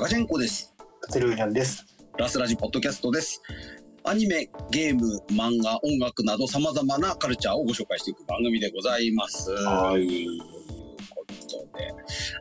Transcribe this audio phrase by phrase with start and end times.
[0.00, 0.74] ャカジェンコです。
[1.12, 1.84] テルーニャンです。
[2.16, 3.42] ラスラジポッドキャストです。
[4.02, 9.50] アニメ、ゲーム、漫画、音楽など様々なカルチャーをご紹介していく番組でございます。
[9.50, 10.40] はいという
[11.10, 11.92] ことで、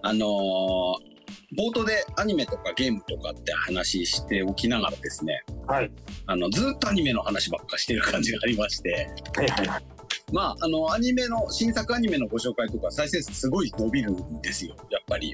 [0.04, 1.10] あのー
[1.58, 5.92] 冒頭でアニメとかゲームとかって話しておきながらですね、はい。
[6.28, 9.84] あの、ずっとアニメの話ばっかしてる感じがありまして、はいはいはい。
[10.32, 15.34] まあ、あの、アニメの、新作アニメのご紹介とか再生数すごい伸びるんですよ、やっぱり。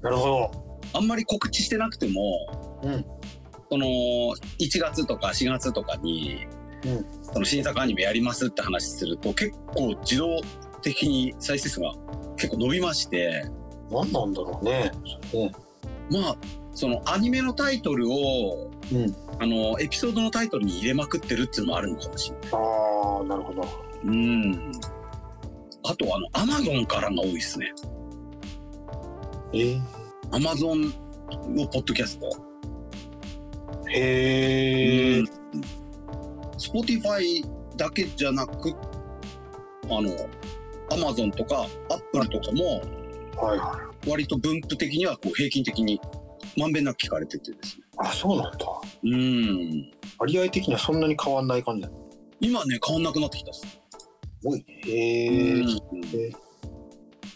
[0.00, 0.73] なるほど。
[0.94, 3.04] あんまり告知してなくても、うん。
[3.70, 6.46] その1月とか4月とかに、
[6.86, 10.40] うんその新作アニメやりますって話すると結構自動
[10.82, 11.92] 的に再生数が
[12.36, 13.50] 結構伸びまして
[13.90, 14.92] 何なんだろうね。
[15.30, 15.52] それね。
[16.10, 16.36] まあ
[16.74, 19.16] そのアニメのタイトルをうん。
[19.40, 22.50] あのエピソードのタイトルに入れまくってるっていうのもあるのかもしれない。
[22.52, 23.66] ああ、なるほど。
[24.04, 24.72] うん
[25.86, 27.72] あとあのアマゾンからが多いですね。
[29.52, 29.80] えー、
[30.30, 30.82] アマゾン
[31.54, 32.26] のポッドキャスト。
[33.90, 35.18] へえ。
[35.18, 35.26] うん、
[36.58, 37.44] Spotify
[37.76, 38.70] だけじゃなく、
[39.84, 40.10] あの、
[40.90, 42.82] Amazon とか Apple とかも、
[43.36, 44.08] はいはい。
[44.08, 46.00] 割と分布的にはこう平均的に
[46.56, 47.84] まんべんなく聞かれててですね。
[47.98, 48.66] あ、そうなんだ。
[49.02, 49.92] うん。
[50.18, 51.90] 割合的にはそんなに変わんない感じだ。
[52.40, 53.66] 今ね、変わんなくなってきたっす。
[54.44, 54.64] 多いね。
[54.86, 55.64] へえ。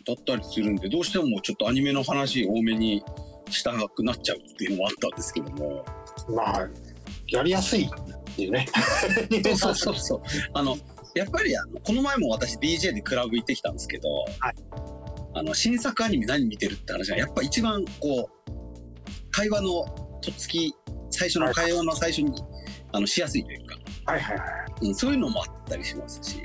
[0.09, 3.05] うんえだったりするんで、どうしてもちょっとアニメの話多めに
[3.51, 5.85] したくなっちゃうっていうのもあったんですけども。
[6.29, 6.69] まあ、
[7.29, 8.67] やりやすいっていうね。
[9.57, 10.23] そうそうそう。
[10.55, 10.77] あの、
[11.15, 14.09] やっぱりあの、この前も私 DJ でクラブ行ってきたんですけど、
[14.41, 14.55] はい
[15.35, 18.51] あの、新作アニメ何見てるって話が、やっぱ一番こう、
[19.31, 19.69] 会話の
[20.21, 20.75] とっつき、
[21.11, 22.33] 最初の会話の最初に、
[22.93, 24.49] あの、しやすいというか、はいはいはい。
[24.83, 26.41] うん、そういうのもあったりしますし、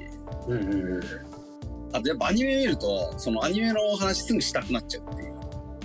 [0.48, 1.33] うんうんうん。
[1.94, 5.34] あとやっぱアニメ見ると、そのアニメのお話すぐしたくなっちゃうっていう。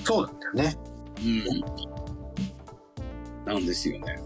[0.05, 0.75] そうなんだよね。
[1.21, 1.25] う
[3.51, 3.53] ん。
[3.53, 4.19] なんですよね。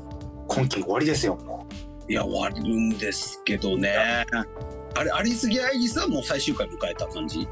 [0.49, 1.67] 今期終わりですよ、も
[2.09, 4.25] いや、終わるんですけどね。
[4.95, 7.49] あれ、アリスギアイリスはもう最終回迎えた感じ？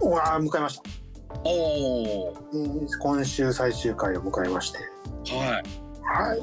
[0.00, 0.08] う。
[0.08, 0.82] うわあ、迎えました。
[1.44, 2.36] おー。
[2.52, 4.78] うん今週最終回を迎えまして。
[4.78, 4.84] は
[5.34, 5.38] い。
[6.02, 6.40] はい。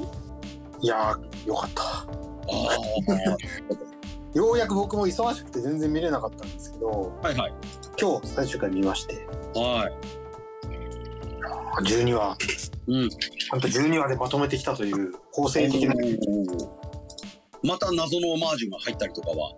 [0.82, 1.82] いやー、よかった。
[1.82, 2.06] あ
[4.34, 7.26] ようやく僕も忙しくて全然見れなかったんですけど、あ。
[7.28, 7.52] はいはい。
[8.00, 11.84] 今日最終回見まして、はい。
[11.84, 12.36] 12話、
[12.86, 13.08] うん。
[13.10, 16.18] ちゃんと12話でまとめてきたという構成的な、い
[17.62, 19.54] また謎のオマージュが入ったりとかは？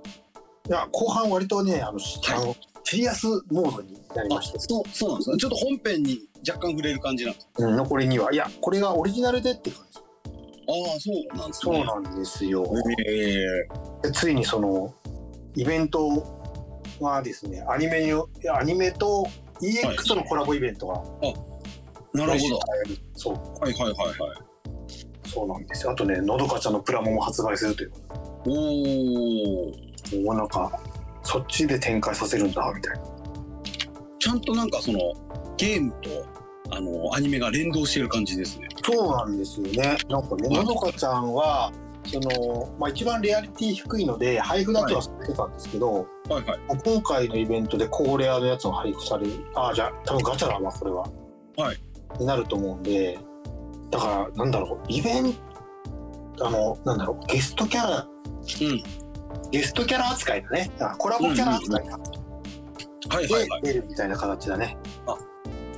[0.69, 5.37] や、後半割とね、あの、しあのシリアスモードになりまして、そう、そうなんですね。
[5.39, 7.49] ちょっと本編に若干触れる感じなんです。
[7.59, 8.33] うん、残り2話。
[8.33, 10.01] いや、これがオリジナルでって感じ。
[10.69, 11.77] ああ、そうなんですね。
[11.77, 12.65] そうなんですよ。
[13.07, 13.47] ええ
[14.03, 14.93] でついにその、
[15.55, 16.23] イベント
[17.01, 18.13] がですね、アニメに、
[18.51, 19.27] アニメと
[19.61, 20.95] EX とのコラボイベントが、
[22.13, 22.61] なるほど。
[23.15, 24.17] そう、はいはいはいはい。
[25.29, 25.93] そうなんですよ。
[25.93, 27.93] あとね、のどかちゃんのプラモも発売するという
[28.47, 28.53] お
[29.71, 29.87] お。
[30.15, 30.71] もうなんか
[31.23, 33.03] そっちで展開させるんだみたいな
[34.19, 34.99] ちゃんとなんかその
[35.57, 36.11] ゲームと
[36.71, 38.69] あのアニメが連動してる感じですね。
[38.85, 41.73] そうなんですよねなんかねのどかちゃんは
[42.05, 46.61] その、まあ、一番レアリティ低いので配布だけはされてたんですけど、はいはい。
[46.85, 51.03] 今回のイベントで高レアのやつが配布されるああじゃあ多分ガチャだわこれは
[51.57, 51.79] はい
[52.21, 53.19] になると思うんで
[53.91, 55.35] だからなんだろうイベン
[56.37, 58.83] トあのなんだろうゲストキャラうん。
[59.51, 61.99] ゲストキャラ扱いだねあコラボキャラ扱いか、
[63.09, 63.63] はいはいはい。
[63.63, 64.77] で出るみたいな形だね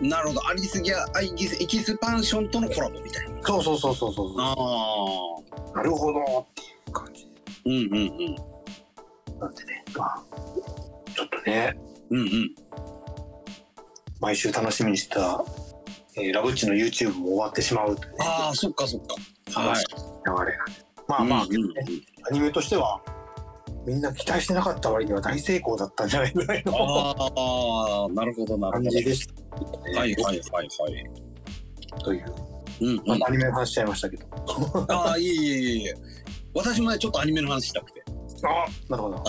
[0.01, 0.49] なるほど。
[0.49, 3.43] アリスギアアイギスエキスパンションとのコラボみたいな。
[3.43, 4.55] そうそうそうそうそうあ
[5.75, 5.77] あ。
[5.77, 7.29] なるほどっていう感じ
[7.65, 7.97] うんうんう
[9.37, 9.41] ん。
[9.41, 10.25] なんでね、まあ、
[11.15, 11.79] ちょっとね、
[12.11, 12.55] うんうん。
[14.21, 15.45] 毎週楽しみにしてた、
[16.17, 19.01] えーラブッチの YouTube も終わってしまうねああ、そっかそっ
[19.53, 19.61] か。
[19.61, 19.85] はい。
[20.45, 20.73] 流れなんで。
[21.07, 21.85] まあまあ、うんうんね
[22.31, 23.01] アニメとしては、
[23.89, 26.75] みんな期待してなかった割には大成功だったんじゃないぐらいの？
[26.77, 28.85] ああ、なるほどなるほど。
[28.85, 29.99] 感じでした、ね。
[29.99, 32.01] はいはいはいはい。
[32.05, 32.35] という、
[32.83, 33.03] うんうん。
[33.07, 34.27] またアニメの話しちゃいましたけど。
[34.93, 35.95] ああ、いえいえいえ。
[36.55, 38.05] 私もね、ちょっとアニメの話したくて。
[38.45, 39.25] あなるほど。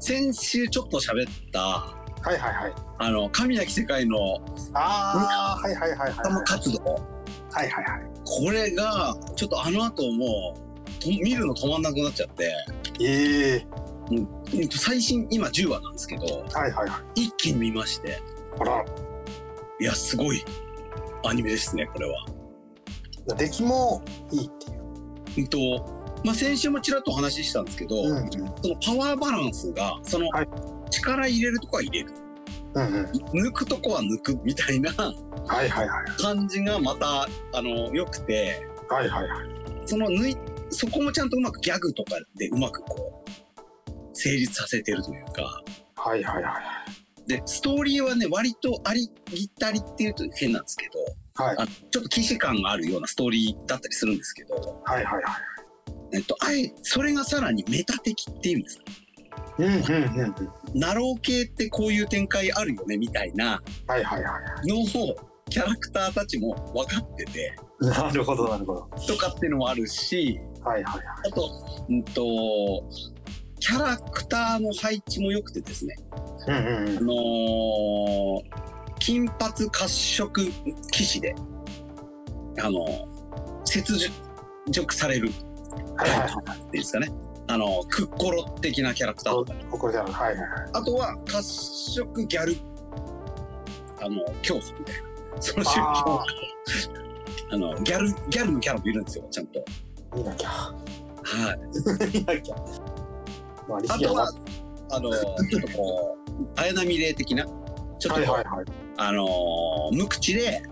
[0.00, 1.94] 先週ちょっと喋った、は
[2.32, 2.72] いはいはい。
[3.00, 4.16] あの、神なき世界の
[4.72, 6.44] ああ、はいはいはいはい。
[6.46, 6.80] 活動。
[6.84, 7.00] は
[7.64, 8.02] いはいはい。
[8.24, 12.50] これが、ちょっとあの後もう、と見るの止まんなくなっちゃって、
[13.00, 13.66] ええ
[14.10, 14.28] うん
[14.70, 17.22] 最新、今10話なんですけど、はいはいはい。
[17.22, 18.22] 一気に見まして、
[18.58, 18.84] あら、
[19.80, 20.44] いや、すごい
[21.24, 22.26] アニメですね、これは。
[23.36, 24.02] 出来も
[24.32, 24.78] いいっていう。
[25.38, 28.30] うんと、まあ、先週もちらっとお話ししたんですけど、うんうん。
[28.30, 28.48] その
[28.84, 30.48] パワーバランスが、そのはい
[30.90, 32.12] 力入れるとこは入れる。
[32.74, 33.48] うんうん。
[33.48, 35.12] 抜くとこは抜くみたいなは
[35.64, 36.22] いはいはい。
[36.22, 39.48] 感じがまたあの良くてはいはいはい。
[39.84, 40.36] その抜い
[40.70, 43.27] そこもちゃんとうまくギャグとかでうまくこう
[44.18, 45.62] 成立させてるというか
[45.96, 47.28] はいはいはい。
[47.28, 54.54] でストーリーはね割とありぎったりっていうと変なんですけどはいあちょっと既視感があるようなストーリーだったりするんですけど、
[54.84, 55.24] はいはいはい。
[56.14, 58.84] えっと、あえそれがさらにメタ的っていうんですか
[59.58, 60.80] うんうんうんうん。
[60.80, 64.30] ナロー系ってこういう展開あるよねみたいなはいはいは
[64.64, 64.66] い。
[64.66, 65.16] のを
[65.50, 68.88] キャラクターたちも分かっててなるほどなるほど。
[69.06, 71.04] とかっていうのもあるしはいはいはい。
[71.26, 72.84] あと,、うん、と
[73.58, 75.96] キャラクターの配置も良くてですね、
[76.46, 77.00] うんうんうんあ。
[77.00, 78.68] のー
[79.00, 80.50] 金髪褐色
[80.90, 81.34] 騎士で、
[82.60, 83.06] あの
[83.64, 84.10] 雪
[84.70, 85.30] 辱される
[85.96, 86.28] はいはいはい。
[86.28, 87.08] っていうんですかね
[87.46, 89.86] あのクッコロ的なキャラクターとかここ。
[89.86, 90.36] はいはいはい。
[90.72, 92.56] あとは褐色ギャル
[94.02, 95.02] あの教祖みたいな
[95.40, 96.24] その宗教あ
[97.52, 99.64] あのギャルギャルのキャラもいるんですよちゃんと。
[100.12, 100.48] あ、見なきゃ。
[100.48, 100.74] は
[101.54, 101.58] い
[102.18, 102.56] 見なきゃ。
[103.68, 104.32] まあ、あとは、
[104.90, 106.16] あの、ちょっとこ
[106.56, 107.44] う、綾波霊的な、
[107.98, 108.64] ちょっとはいはいはい。
[108.96, 110.62] あのー無口で、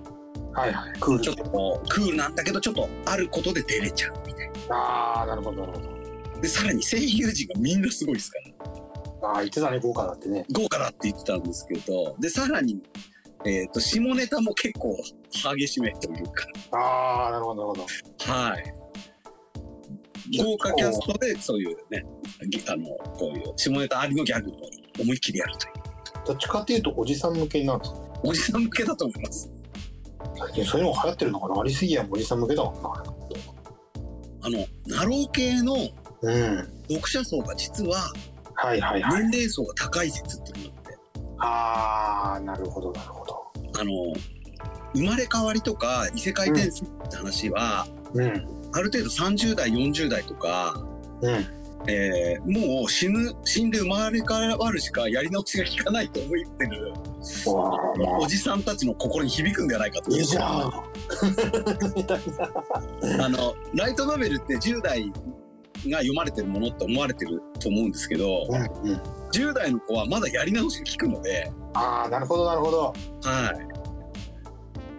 [0.52, 0.93] はいはい。
[0.98, 5.90] クールちょっとこう、クールなんだけど、ちょっとあることで出れちゃうみたいああ、なるほどなるほど。
[5.90, 6.40] な。
[6.40, 8.38] で、さらに声優陣がみんなすごいですか
[9.22, 10.46] ら、ああ、言ってたね、豪華だってね。
[10.52, 12.81] 豪華だって言ってたんですけど、で、さらに、
[13.44, 14.96] えっ、と、下ネタも結構
[15.54, 17.87] 激しめというか、ああ、なるほどなるほ
[18.26, 18.32] ど。
[18.32, 18.75] はい。
[20.42, 22.04] 豪華キャストで、そういうね、
[22.48, 22.86] ぎあの、
[23.18, 24.54] こういう下ネタありのギャグを
[25.00, 25.72] 思いっきりやるという。
[26.26, 27.98] どっちかっていうと、おじさん向けなんですか？
[28.24, 29.50] おじさん向けだと思います。
[30.38, 31.60] 最近そういうのが流行ってるのかな？
[31.60, 32.90] ありすぎやもおじさん向けだもんな。
[34.42, 35.74] あの、ナロー系の
[36.22, 36.56] うん。
[36.88, 38.12] 読者層が実は。
[38.64, 40.98] 年齢層が高い説っていうのがあって、
[41.38, 43.52] ああ、なるほどなるほど。
[43.78, 43.92] あの、
[44.94, 48.56] 生まれ変わりとか異世界転生って話は、うん。
[48.76, 50.75] ある程度30代、40代とか、
[51.23, 51.46] うん。
[51.88, 56.93] えーもう死ぬ、死んで生まれ変わるしかやり直しが効かないと思ってる、
[58.20, 60.12] おじさんたちの心に響くんじゃないかと。
[60.12, 60.73] あ、いいじゃん。
[61.94, 62.20] みたい
[63.17, 63.25] な。
[63.25, 65.12] あの、ライトノベルって10代
[65.88, 69.00] が読まれてるものって思われてると思うんですけど、うんうん。
[69.32, 72.93] 10代の子はまだやり直しが効くので、ああ、なるほどなるほど。
[73.22, 73.75] はい。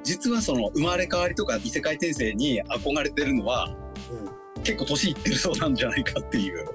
[0.08, 3.76] 実はその生まれ変わりとか異世界転生に憧れてるのは
[4.56, 4.64] うん。
[4.64, 6.66] 結構年いってるそうなんじゃないかっていう。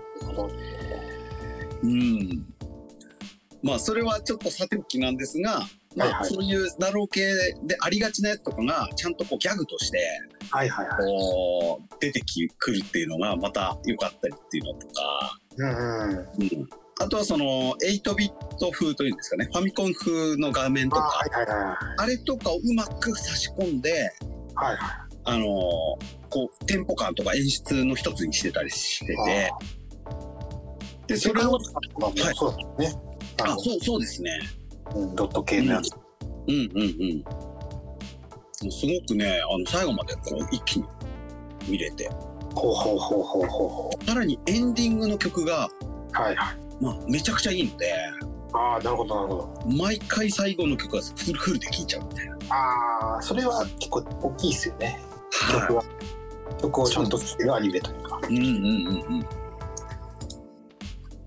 [1.82, 2.46] うん。
[3.62, 5.62] まあそれはちょっとさておきなんですが、
[5.96, 7.22] まはいはいあそういうナロー系
[7.64, 9.98] でありがちなやつとかがちゃんとこうギャグとして
[10.50, 10.96] はいはいはい。
[10.98, 16.16] こう出てきくるっていうのがまた良かったりっていうのとか、うんうん。
[16.18, 16.81] うん。
[17.00, 21.76] あとはその8ビット風というんですかね、ファミコン風の画面とあか、はいはいはい。
[21.98, 23.92] あれとかをうまく差し込んで、
[24.54, 29.16] はいはあのーこう、テンポ感とか演出の一つにしてたりしてい。
[29.16, 29.52] て、
[31.06, 31.60] で、そそれをはい
[32.34, 32.94] そうだね。
[33.42, 34.30] ああ、そう、そうですね。
[34.94, 35.90] の、うん、ドット系のやつ。
[36.48, 37.24] うんうん
[38.64, 38.70] うん。
[38.70, 40.86] すごくね、あの、最後までこう、一気に
[41.68, 42.08] 見れて、
[42.54, 45.70] ほうほうほうほうほうほさらにエンディングの曲が、う。
[46.12, 46.61] はいはい。
[46.82, 47.94] まあ、めちゃくちゃいいので、
[48.52, 49.70] ああ、なるほどなるほど。
[49.70, 52.36] 毎回最後の曲がフルフルで聴いちゃうみたいな。
[52.50, 55.00] ああ、それは結構大きいですよね。
[55.52, 55.84] 曲はは。
[56.60, 58.20] 曲をちゃんと聴けるアニメというか。
[58.28, 58.36] い。
[58.36, 59.26] うんうんうんうん。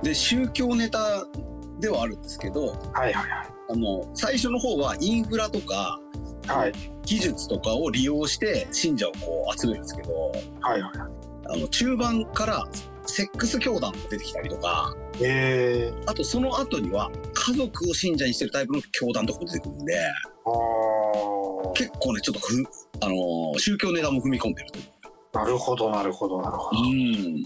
[0.04, 1.26] で、宗教ネタ
[1.80, 6.00] ではあるんですけど、はいはいはあの、最初の方はインフラとか、
[6.46, 6.48] い。
[6.50, 6.74] はい
[7.06, 10.92] 技術とかを利用して信者をこう集めるんですけど、はいはい。
[11.48, 12.68] あの中盤から
[13.06, 19.98] セックス教団が出てきたりとか、ええあとその後には家族を信者にしてるタイプの教団とかも出てくるんで。
[21.76, 22.64] 結構ね、ちょっとふ、
[23.02, 24.70] あのー宗教ネタも踏み込んでる。
[25.34, 26.82] なるほどなるほどなるほど。
[26.82, 27.44] うん。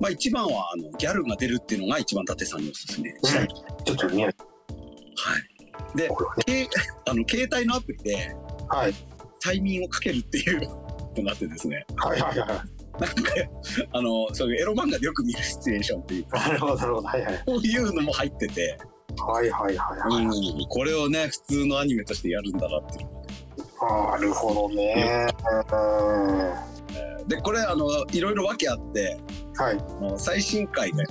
[0.00, 3.48] まあ一番はあのギャルが出るっていうのが一番伊達さんにおすすめしたい。
[3.84, 4.24] ちょっと見ない。
[4.26, 4.34] はい。
[5.96, 6.14] で、ね
[6.46, 6.68] け
[7.06, 8.36] あの携帯のアプリで
[8.68, 8.94] はい
[9.44, 10.60] 催眠をかけるっていう
[11.16, 12.79] のがあってですね、はいはいはい。
[13.00, 13.32] なんか、
[13.92, 17.08] あの、そういうエロ漫画でよく見るシチュエーションっていうか、なるほどなるほど。
[17.08, 17.42] はいはい。
[17.46, 18.78] こういうのも入ってて、
[19.18, 20.24] はいはいはいはい。
[20.24, 23.08] うん、これをね、普通のアニメとしてやるんだなっていう。
[23.82, 25.26] なるほどね。
[25.72, 26.70] うん
[27.28, 29.20] で、これ、あの、いろいろ訳あって、
[29.56, 29.78] はい。
[29.78, 31.04] あの最新回が、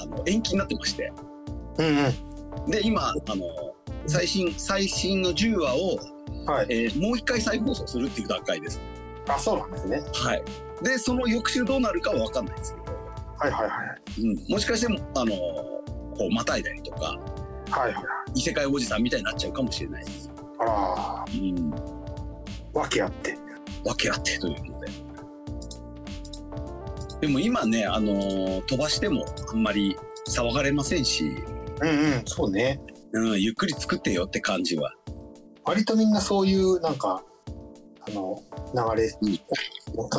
[0.00, 1.12] あの、延期になってまして、
[1.78, 2.70] うんうん。
[2.70, 3.44] で、今、あの、
[4.06, 5.98] 最新、最新の10話を、
[6.50, 6.66] はい。
[6.70, 8.80] えーもう一回再放送するっていう段階です。
[9.28, 10.02] あ、そうなんですね。
[10.14, 10.42] はい。
[10.82, 12.96] で、その翌週どうなるかは分かんないですけど、
[13.38, 14.20] はいはいはい。
[14.20, 15.34] うん、もしかしても、あの、
[16.16, 17.18] こうまたいだりとか
[17.70, 18.04] はいはい。
[18.34, 20.04] 異世界おじさんみたいになっちゃうかもしれない、
[20.60, 23.36] あうん、あ、訳あって。
[23.84, 24.88] わけあってというので
[27.20, 29.96] でも今ね、あのー飛ばしてもあんまり
[30.28, 31.32] 騒がれませんし、
[31.80, 32.80] うんうん、そうね。
[33.12, 34.92] うん、ゆっくり作ってよって感じは
[35.64, 37.22] 割とみんなそういう、なんか、
[38.06, 38.42] あの、
[38.74, 39.38] 流れ、うん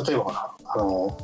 [0.06, 1.16] 例えばあの、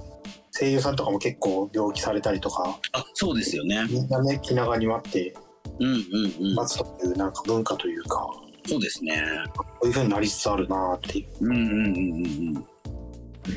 [0.59, 3.87] 声優さんとかも結構病気されたりとか、あそうですよね。
[3.90, 5.35] みんなね、気長に待って
[5.78, 8.28] 待つというなんか文化というか、
[8.66, 9.23] そうですね。
[9.56, 12.56] こういう風になりつつあるなっていうんうんうんうんうん。
[12.56, 12.64] う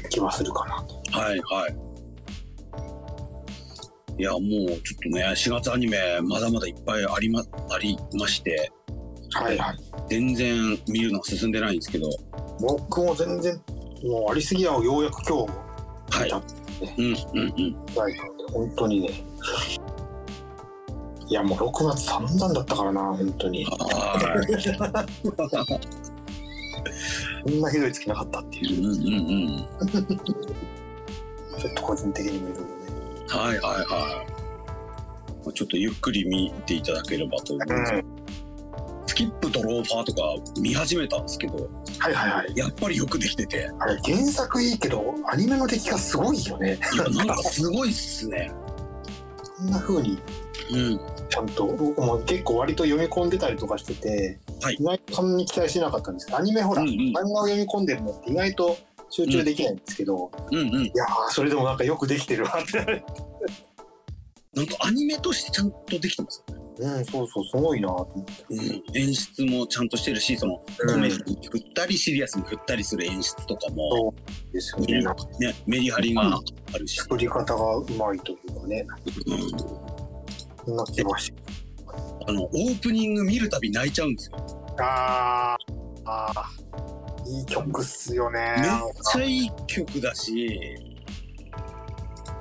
[0.10, 0.84] 気はするかな。
[0.84, 1.20] と。
[1.20, 1.90] はいはい。
[4.20, 8.70] いやもうちょっとね4月アニメまだまだいっぱいありまありまして
[9.32, 9.78] はいはい。
[10.10, 12.10] 全然見るのが進んでないんですけど
[12.60, 13.62] 僕も全然、
[14.04, 15.52] もうありすぎやをようやく今日
[16.12, 16.26] はい。
[16.26, 17.50] 見たうんうん。
[17.50, 19.10] うんぐらいなので、本当にね。
[21.28, 23.66] いや、もう6月散々だったからな、本当に。
[23.66, 23.80] はい
[27.44, 28.80] こんなひどい月なかったっていう。
[28.80, 29.68] う、んうんうん。
[31.60, 32.68] ちょっと個人的に見るのね。
[33.28, 34.26] はいはいは
[35.48, 35.54] い。
[35.54, 38.19] ちょっとゆっくり見ていただければと思います、うん
[39.10, 40.22] スキップとローファーとか
[40.62, 41.56] 見始めたんですけど
[41.98, 42.54] はいはいはい。
[42.56, 43.68] やっぱりよくできてて。
[43.80, 46.80] あれ、原作いいけど、アニメの出来がすごいよね。
[46.94, 48.52] いやなんかすごいっすね。
[49.58, 50.20] こんな風に
[50.72, 51.00] うん。
[51.28, 54.76] ちゃんと、僕も結構割と読み込んでたりとかしてて、はい。
[54.76, 56.96] 意外とそんなに期待してなかったんですけど、アニメほら、うんうん。
[56.96, 58.78] 漫画を読み込んでるのって意外と
[59.10, 60.60] 集中できないんですけど、うん。
[60.60, 63.04] うんいやー、それでもなんかよくできてるわって。
[64.54, 68.46] なんかアニメとしてちゃんとできてますよねうん、そうそう、すごいなと思って。
[68.50, 70.66] うん、演出もちゃんとしてるしそのコ
[70.98, 74.14] メディに振ったりシリアスに振ったりする演出とかも、
[74.54, 75.02] ですよね。
[75.40, 76.40] ね、メリハリが
[76.74, 78.86] あるし、作り方がうまいというかね、
[80.66, 81.34] うん、な気がし
[82.28, 84.38] あのオープニング見るたび泣いちゃうんですよ。
[84.80, 88.56] あーあー、いい曲っすよね。
[88.58, 88.70] めっ
[89.12, 90.76] ちゃいい曲だし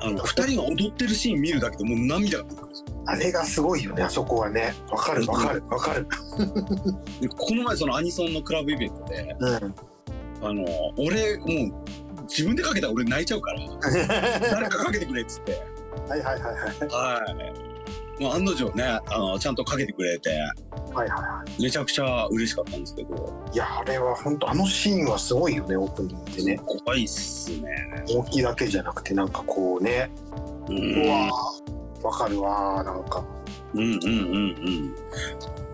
[0.00, 2.67] あの2人が踊ってるシーン見るだけでもう涙が出てくる
[3.10, 4.74] あれがすごいよね、あそこはね。
[4.90, 6.06] わかるわかるわかる。
[7.22, 9.74] で この前そのアニソンのクラブイベントでうん。
[10.42, 10.64] あの
[10.98, 13.60] 俺もう自分でかけたら俺泣いちゃうから
[14.52, 15.62] 誰かかけてくれっつって
[16.06, 16.54] はいはいはいはい。
[16.90, 17.34] は
[18.20, 20.44] い、まあ、案の定ねあのちゃんとかけてくれてはい
[20.94, 23.54] はいはめちゃくちゃ嬉しかったんですけどい。
[23.54, 26.60] いや、あれは本当あのシーンはすごいよね、オープニングでね。
[26.64, 30.10] 怖いっすね大きいだけじゃなくて、なんかこうね、
[30.68, 31.68] ううんわー
[32.02, 33.25] わかるわー、なんか。
[33.75, 34.95] うんうんうんうん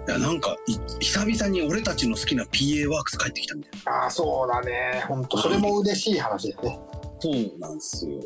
[0.07, 5.03] いやなんかい久々に俺たちの好きな PA ワークス帰ってきたみたいなああ、そうだね。
[5.09, 6.81] 本当それも嬉しい話だよね。
[7.21, 8.21] そうなんですよ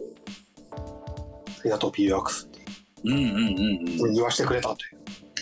[0.75, 2.61] ありがとう、p ワークスって
[3.05, 4.79] うんうんうんうん言わしてくれたとい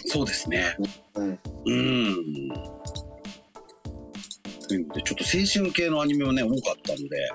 [0.09, 0.77] そうですね
[1.15, 1.21] う。
[1.21, 1.29] うん。
[1.31, 2.17] うん
[4.69, 7.31] というのでちょっと青春系のアニメはね多かったので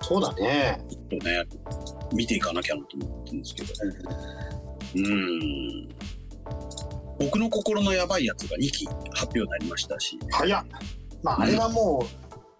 [0.00, 0.80] そうだね。
[0.88, 1.44] ちょっとね
[2.14, 3.72] 見ていかなきゃなと思ってるんですけど。
[4.94, 5.88] うん
[7.18, 10.18] 僕の心のやばいやつが2期発表になりましたし。
[10.30, 10.64] 早っ。
[11.22, 12.04] まあ、あれはも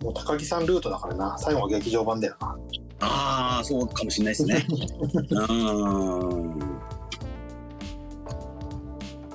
[0.01, 1.37] う、もう高木さんルートだからな。
[1.39, 2.57] 最後は劇場版だよな。
[3.01, 4.65] ああそうかもしれないですね。
[5.31, 6.63] うん。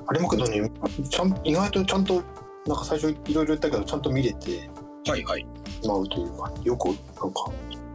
[0.08, 0.72] あれもけどね、
[1.10, 2.24] ちゃん意外とちゃんと、
[2.66, 4.70] なんか最初いろいろ言ったけど、ちゃんと見れて
[5.06, 5.46] はいはい。
[5.82, 7.52] しまうというか、よく、なんか、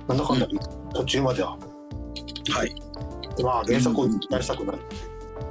[0.09, 0.59] なんだかんだで
[0.95, 1.57] 途中までは、
[2.51, 2.75] はい
[3.43, 4.79] まあ、原作を期待したくなる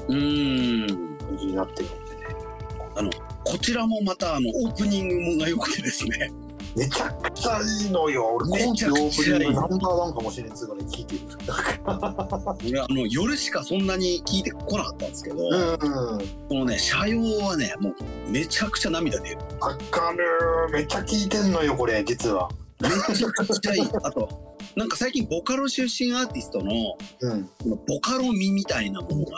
[0.07, 3.09] うん感じになってるのでね。
[3.43, 6.31] こちらもまたあのオープニングが良くてですね
[6.75, 8.35] めちゃくちゃいいのよ。
[8.35, 11.21] 俺、め今季オちゃくちゃいいープニングナンバーワンかもしれんつうぐらい聞いてる。
[12.69, 15.77] 俺あの夜しかそんなに聞いてこなかったんですけど、うん。
[16.47, 17.95] このね社用はねもう
[18.29, 20.23] めちゃくちゃ涙出るわかる。
[20.71, 22.49] めっちゃ聞いてんのよ、これ、実は。
[22.81, 26.71] めちゃくちゃいいあとなんか最近ボカロ出身アーティストの
[27.21, 27.43] うん。
[27.61, 29.37] このボカロミみたいなものが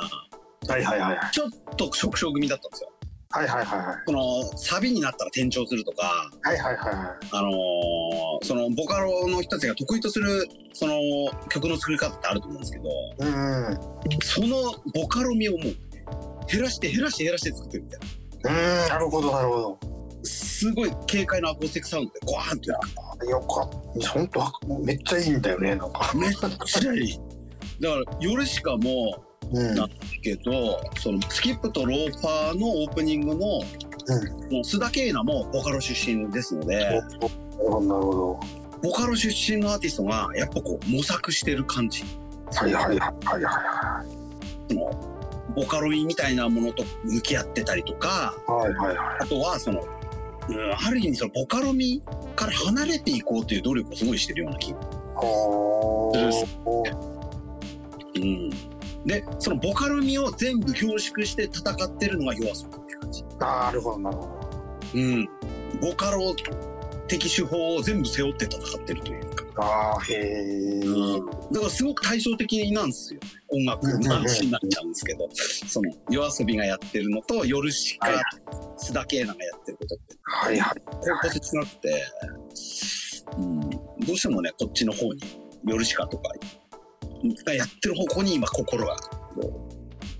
[0.67, 1.31] はいはいはいはい。
[1.31, 2.89] ちょっと縮小組だったんですよ
[3.31, 3.95] はいはいはいはい。
[4.05, 7.07] このサビになったら転調するとかはいはいはいはい。
[7.31, 7.53] あのー
[8.45, 10.93] そのボカロの人たちが得意とするその
[11.49, 13.67] 曲の作り方ってあると思うんですけどうん。
[13.67, 13.77] うん。
[14.21, 14.57] その
[14.93, 15.61] ボカロミをもう
[16.51, 17.99] 減らして減らして減らして作ってるみたい
[18.53, 19.77] ななるほどなるほ
[20.23, 22.71] すごい軽快なアコースティックサウンドでゴワーンって
[23.21, 23.29] ど。
[23.29, 24.09] よかった。
[24.09, 26.11] 本当めっちゃいいんだよね、なんか。
[26.15, 27.19] めっちゃいい
[27.79, 29.75] だから夜しかもうん。
[29.75, 29.87] な
[30.21, 33.63] けどそのスキップとローファーのオープニングのも
[34.51, 37.29] う須田景奈もボカロ出身ですのでなるほ
[37.69, 38.39] ど。
[38.81, 42.03] ボカロ出身のアーティストがやっぱこう模索してる感じ
[42.53, 44.05] はいはいはいはいは
[44.69, 49.85] そのボカロイみたいなものと向き合ってたりとかはいはいはあとはその、
[50.49, 52.01] うん、ある意味そのボカロミ
[52.35, 54.73] から離れていこうという努力をすごいしてるような気
[58.15, 58.49] うん、
[59.05, 64.43] でそのボカロミを全部凝縮して戦ってるのが夜遊びって感じ、なるほどなるほど。
[64.93, 65.25] うん、
[65.81, 66.35] ボカロ
[67.07, 70.79] 的手法を全部背負って戦ってるというか、ああへえ。
[71.51, 73.19] だからすごく対照的なんですよ
[73.53, 75.29] 音楽の話になっちゃうんですけど
[75.67, 78.17] その夜遊びがやってるのと夜しかはい
[78.77, 80.81] 須田圭奈がやってることってはいはい。
[80.85, 82.05] 方向性違くて、
[83.37, 85.21] うん、どうしてもねこっちの方に
[85.65, 86.29] 夜しかとか
[87.45, 88.95] がやってる方向に今心が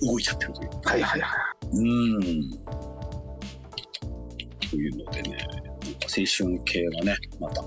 [0.01, 1.53] 動いちゃってるというはいはいはい。
[1.73, 1.81] う
[2.19, 2.51] ん。
[4.69, 5.37] というのでね、
[6.01, 7.63] 青春系がね、また。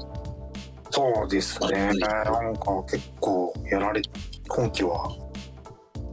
[0.90, 1.92] そうですね。
[1.92, 1.98] なん
[2.56, 4.02] か結構やられ、
[4.48, 5.14] 今期は、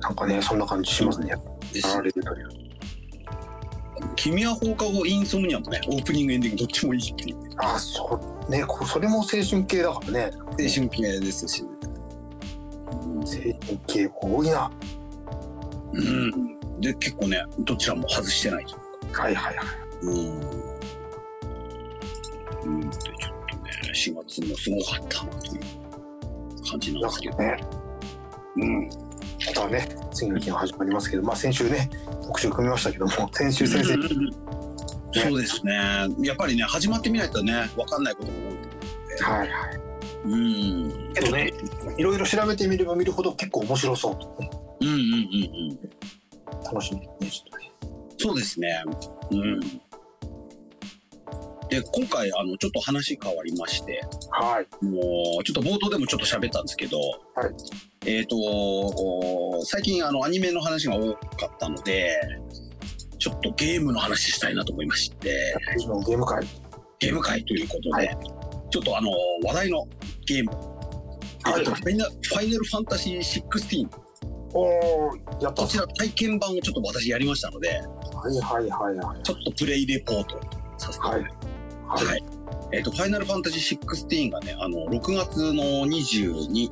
[0.03, 1.29] なんかね、そんな感じしますね。
[1.29, 1.37] や
[1.95, 2.41] られてたり。
[4.15, 8.51] 君は放課後インソムニアもね、オープニングエンディングどっちもいいっていうあ、そう。
[8.51, 10.31] ね、こそれも青春系だからね。
[10.35, 11.69] 青春系ですし、ね。
[12.89, 13.55] 青春
[13.87, 14.71] 系多いな。
[15.93, 16.81] うん。
[16.81, 19.23] で、結構ね、どちらも外してないというか。
[19.23, 19.65] はいはいはい。
[20.01, 20.41] うん。
[22.65, 22.81] うん。
[22.81, 23.15] で、ちょっ
[23.49, 25.61] とね、4月もすごかったなという
[26.69, 27.37] 感じなんですけど。
[27.37, 27.63] かね、
[28.57, 28.89] うん。
[29.55, 31.89] またね、次の日が始まりますけど、まあ先週ね、
[32.25, 33.93] 特集組みましたけども、先週先生、
[35.19, 35.73] そうですね。
[36.21, 39.39] やっぱりね、始まってみないとね、わかんないことが多い。
[39.39, 39.83] はいはい。
[40.25, 40.35] う
[41.09, 41.13] ん。
[41.13, 41.53] けどね、
[41.97, 44.49] いろいろ調べてみれば見るほど結構面白そうと、ね、
[44.81, 45.03] うんうんうん
[45.71, 46.63] うん。
[46.63, 47.71] 楽しみね、ちょっとね。
[48.17, 48.83] そうですね。
[49.31, 49.59] うん。
[51.73, 53.99] で、今回、あの、ちょっと話変わりまして、
[54.29, 54.85] はい。
[54.85, 57.51] もう、ちょっと冒頭でもちょっと喋ったんですけど、はい。
[58.05, 62.15] えっ、と、こう最近、あの、アニメの話が多かったので、
[63.17, 65.55] ちょっとゲームの話したいなと思いまして、
[66.05, 66.45] ゲーム会。
[66.99, 68.17] ゲーム会ということで、はい。
[68.69, 69.09] ちょっとあの、
[69.43, 69.87] 話題の
[70.27, 71.59] ゲーム、はい。
[71.59, 73.87] えっとファイナファイナルファンタジー16、
[74.53, 75.63] おー、やった。
[75.63, 77.81] こちら体験版をちょっと私やりましたので、は
[78.31, 79.23] いはいはいはい。
[79.23, 80.39] ちょっとプレイレポート
[80.77, 81.37] させていただきます。
[81.37, 81.42] はい。
[81.97, 82.23] はい。
[82.71, 86.71] えっ、と、ファイナルファンタジー16がね、あの、6月の22、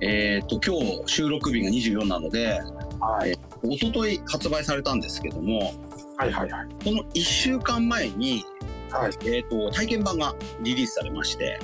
[0.00, 2.60] えっ、と、今日収録日が24なので、
[3.00, 3.38] はい。
[3.64, 5.72] 一昨日発売されたんですけども、
[6.16, 6.68] はいはいはい。
[6.84, 8.44] この1週間前に、
[8.90, 11.58] はいえっ、と、体験版がリリースされまして、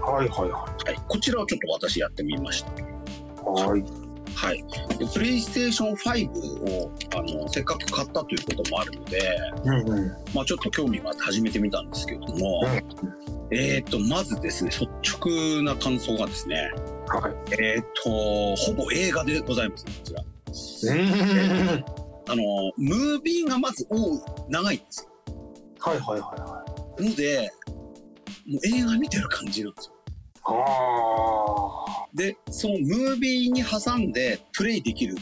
[0.00, 0.96] はいはいははい。
[1.06, 2.70] こちらをちょっと私やってみました。
[2.72, 3.68] い。
[3.68, 4.07] はい。
[4.38, 4.64] はい。
[4.98, 6.30] でプレイステーション5
[6.84, 9.18] を、あの、せっかく買ったということもあるので、
[9.64, 10.08] うんうん。
[10.32, 12.62] まあちょっと興味があって始めてみたんですけども、
[13.50, 14.86] えっ、と、まずですね、率
[15.18, 16.70] 直な感想がですね、
[17.08, 17.34] はい。
[17.60, 20.22] えっ、と、ほぼ映画でございます、こちら。
[20.22, 21.84] うん。
[22.28, 22.44] あの、
[22.76, 25.10] ムービーがまず多い、長いんですよ。
[25.80, 26.64] はいはいはいは
[27.00, 27.50] ので、
[28.46, 29.97] もう映画見てる感じなんですよ。
[32.14, 35.16] で、そのムービーに挟んでプレイできる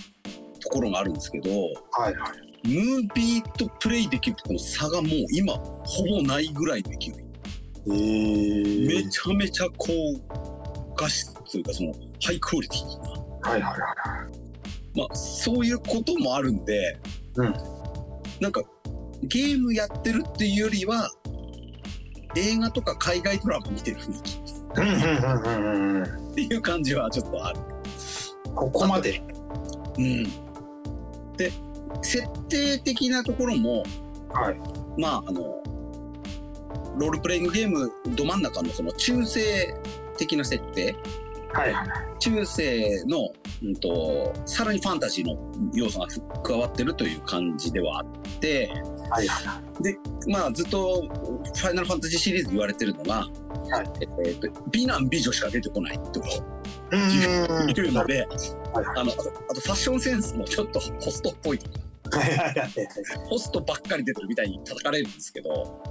[0.60, 1.50] ところがあるんですけど、
[1.98, 2.02] あ。
[2.02, 2.68] はいはい。
[2.68, 7.14] ムービーとプレイできるところの差がもう今、ほぼないぐらいの勢い。
[7.86, 9.04] えー。
[9.04, 9.92] めちゃめちゃ高
[10.96, 12.86] 画質というか、その、ハイクオリティ
[13.42, 13.50] な。
[13.50, 14.98] はいはいはい。
[14.98, 16.98] まあ、そういうこともあるんで、
[17.36, 17.54] うん
[18.40, 18.62] なんか、
[19.22, 21.10] ゲームやってるっていうよりは、
[22.36, 24.45] 映画とか海外ドラマ見てる雰囲気
[24.82, 27.60] っていう感じはちょっとある。
[28.54, 29.22] ここまで。
[29.98, 30.24] うん。
[31.36, 31.52] で、
[32.02, 33.82] 設定的なところも、
[34.30, 35.00] はい。
[35.00, 35.62] まあ、あの、
[36.98, 39.74] ロールプレイングゲームど真ん中のその中世
[40.16, 40.96] 的な設定、
[41.52, 41.74] はい。
[42.18, 43.30] 中世の、
[43.62, 45.38] うんと、さらにファンタジーの
[45.72, 46.06] 要素が
[46.42, 48.06] 加わってるという感じではあっ
[48.40, 48.68] て、
[49.10, 50.30] はいはい。
[50.30, 53.26] まあずっとファイナルファンタジーシリーズ言われてるのが、
[53.70, 53.87] はい
[54.24, 56.20] えっと美男美女しか出てこないと
[56.90, 57.70] うんうん。
[57.70, 59.14] いうので、はいはいあのあ
[59.55, 61.68] とファッションセンスもちょっとホストっぽいと
[62.11, 62.70] かはいはいはい。
[63.29, 65.83] ホストばっかり出てるみたいに叩かれるんですけど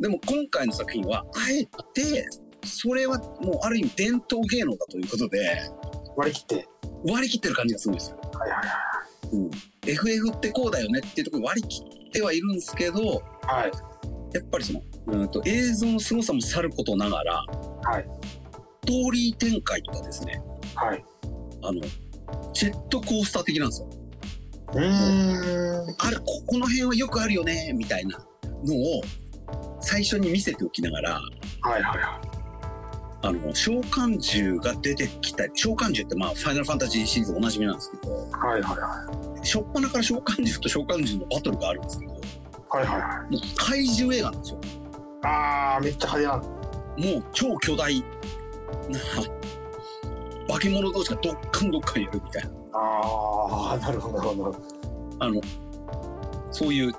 [0.00, 2.26] でも今回の作品はあえて
[2.64, 5.40] それはもうある意味伝統芸能だということでい。
[6.16, 6.68] 割り切って。
[7.06, 8.18] 割り切ってる感じがするんですよ。
[8.38, 9.50] はいはいうん、
[9.86, 13.10] FF ってこうだよねっていうところ割り切ってはいるんですけどはい。
[13.46, 13.72] はい。
[14.34, 17.46] やっぱりそのうんと映像の凄さもさることながら、
[17.82, 18.06] はい
[18.84, 20.42] ストーリー展開とかですね
[20.74, 21.02] はい。
[21.62, 21.80] あの
[22.52, 23.88] ジェットコースター的なんですよ。
[24.74, 25.96] うーん。
[25.98, 28.18] あれここの辺はよくあるよねみたいな
[28.66, 29.02] のを
[29.80, 31.20] 最初に見せておきながらは
[31.70, 32.20] いはいは
[33.22, 38.30] あの召喚獣が出てきたり召喚獣ってまあファイナルファンタジーシリーズおなじみなんですけどい。
[38.30, 42.12] はいはいは初っ端から召喚獣と召喚獣のバトルがあるんですけど
[42.68, 43.54] はいはい。
[43.56, 44.60] 怪獣映画なんですよ
[45.24, 46.40] ああ、めっちゃ派
[46.96, 47.12] 手な。
[47.12, 48.06] もう超巨大な
[50.54, 54.62] 化け物同士がどっかんどっかんやるみたいなああ、なるほど、なるほど。
[55.18, 55.40] あの
[56.52, 56.92] そういう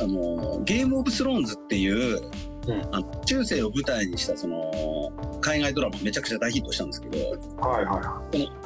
[0.00, 2.20] あのゲームオブスローンズっていう、
[2.66, 7.18] うんあの中世を舞台にしたその海外ドラマめちゃくちゃ大ヒットしたんですけど
[7.60, 8.22] はいは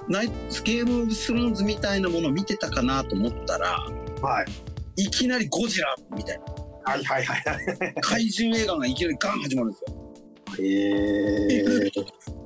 [0.09, 3.76] ナイゲームオブスローンズみたいなものを見てたかなと思ったら
[4.20, 4.22] い。
[4.22, 4.44] は
[4.96, 5.02] い。
[5.02, 6.44] いきなりゴジラみたいな
[6.88, 7.94] はいはいはいはい。
[8.01, 10.09] 怪獣映画がいきなりガン始まるんですよ。
[10.59, 10.64] へ
[11.59, 11.64] え。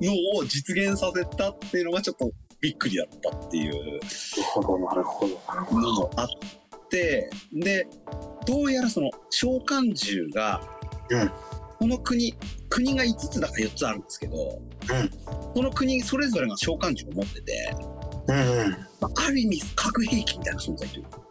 [0.01, 2.29] のを実現させたっていうのがちょっと
[2.59, 6.27] びっくりだったっていうなるほど、なるほど、あっ
[6.89, 7.87] てで
[8.45, 10.61] どうやらその召喚獣が、
[11.09, 11.31] うん
[11.79, 12.33] この国
[12.69, 14.61] 国が5つだか4つあるんですけど、こ
[15.61, 17.75] の国それぞれが召喚獣を持ってて、
[18.29, 18.71] うんうん。
[19.01, 21.25] まあ、ある意味核兵器みたいな存在というかは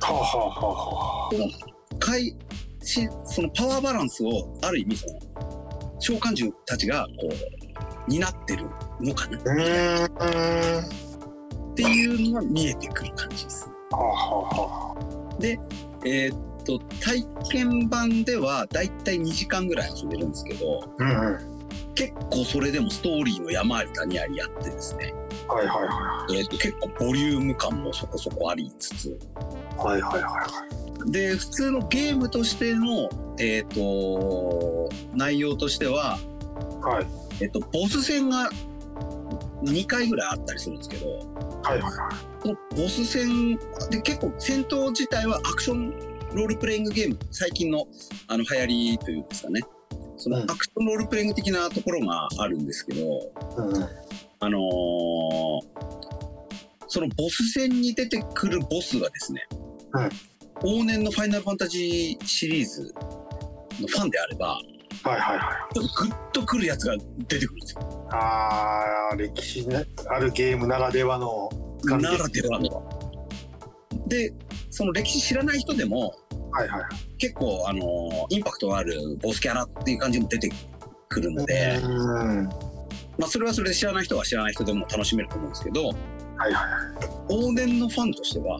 [0.00, 2.34] あはあはあは怪
[2.82, 8.64] しそのパワーバランスをある意味その召喚獣たちがこう担ってる
[9.00, 9.38] のかな。
[11.72, 13.70] っていうのが見えてくる感じです。
[13.90, 14.12] はあは
[14.50, 14.96] あは
[16.04, 20.88] えーっと体験版ではだいたい2時間ぐらい遊べるんですけどあ。
[20.98, 21.52] うんうん。
[21.94, 25.12] 結構それでもストーリーの山あり谷ありあってですね、
[25.46, 29.18] はいはいはえーっと結構ボリューム感もそこそこありつつ
[29.84, 29.92] い。
[29.92, 30.66] はいはいは
[31.06, 36.18] で普通のゲームとしての、えーっと内容としては、
[36.80, 36.84] い。
[36.84, 37.06] はい。
[37.40, 38.50] えーっとボス戦が
[39.64, 41.06] 2回ぐらいあったりするんですけど
[41.62, 41.92] はいはいはい。
[42.42, 43.58] このボス戦
[43.90, 45.90] で結構戦闘自体はアクション
[46.34, 47.86] ロールプレイングゲーム最近の
[48.28, 49.60] あの流行りというんですかね
[50.16, 53.06] そのうんアクションロールプレイング的なところがあるんですけど、
[53.56, 53.82] うんうん。
[54.40, 56.02] あのー
[56.88, 59.46] そのボス戦に出てくるボスがですね、
[60.62, 62.94] 往年のファイナルファンタジーシリーズ
[63.80, 64.48] のファンであれば
[65.04, 65.74] はいはいはい。
[65.74, 66.96] ちょっとグッとくるやつが
[67.28, 71.48] 出てくるんですよああ、歴史ねあるゲームならではの
[71.84, 72.88] な感じですらではの。
[74.06, 74.32] で
[74.70, 76.14] その歴史知らない人でも
[76.52, 76.82] はいはい。
[77.18, 80.50] 結構あのインパクトがあるボスキャラっていう感じも出て
[81.08, 82.44] くるので、うん。
[83.18, 85.94] まあ、それはそれで知らない人は知らない人でも楽しめると思うんですけどはい
[86.36, 87.34] はいはい。
[87.34, 88.58] 往年のファンとしては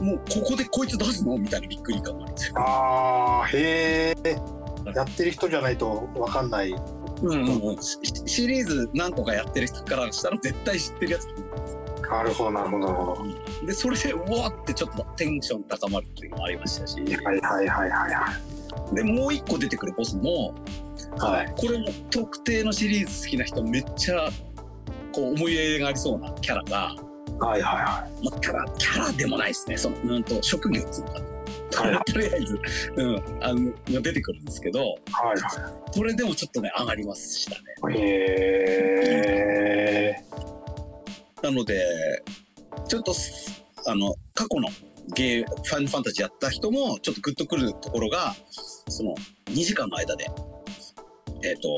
[0.00, 1.36] もうここでこいつ出すの？
[1.38, 2.54] みたいなびっくり感があるんですよ。
[2.58, 4.36] ああ、へえ。
[4.94, 6.70] やってる人じゃないとわかんない。
[6.70, 11.26] うんうんうん、シシリーズ何個かやってる人からしたら絶対知ってるやつ
[12.08, 13.66] なるほどなるほどなるほど。
[13.66, 18.40] でそれでうわーってちょっとテンション高まるっていうのもありましたしはいはいはいはいは
[18.94, 20.54] でもう一個出てくるボスも
[21.16, 21.20] い。
[21.20, 21.52] はい。
[21.56, 24.30] これも特定のシリーズ好きな人めっちゃ
[25.12, 26.94] こう思い入れがありそうなキャラが
[27.38, 29.76] はいはいはまあ、キャラ、キャラでもないですね。
[29.76, 31.20] その、うんと、職業っつうのか
[31.82, 32.00] はいな。
[32.00, 32.60] とりあえず、
[32.96, 34.82] うん、あの、が出てくるんですけど、い。
[34.82, 37.96] はいはそれでもちょっとね、上がりましたね。
[37.96, 38.00] い。
[38.00, 38.06] へ
[40.16, 40.24] え。
[41.42, 42.22] なので、
[42.88, 44.68] ちょっとす、あの、過去の
[45.14, 48.34] ゲー、ファイナルファンタジーやった人も、ちょっとグッとくるところが、
[48.88, 49.14] その、
[49.46, 50.26] 2時間の間で、
[51.44, 51.68] えっ、と、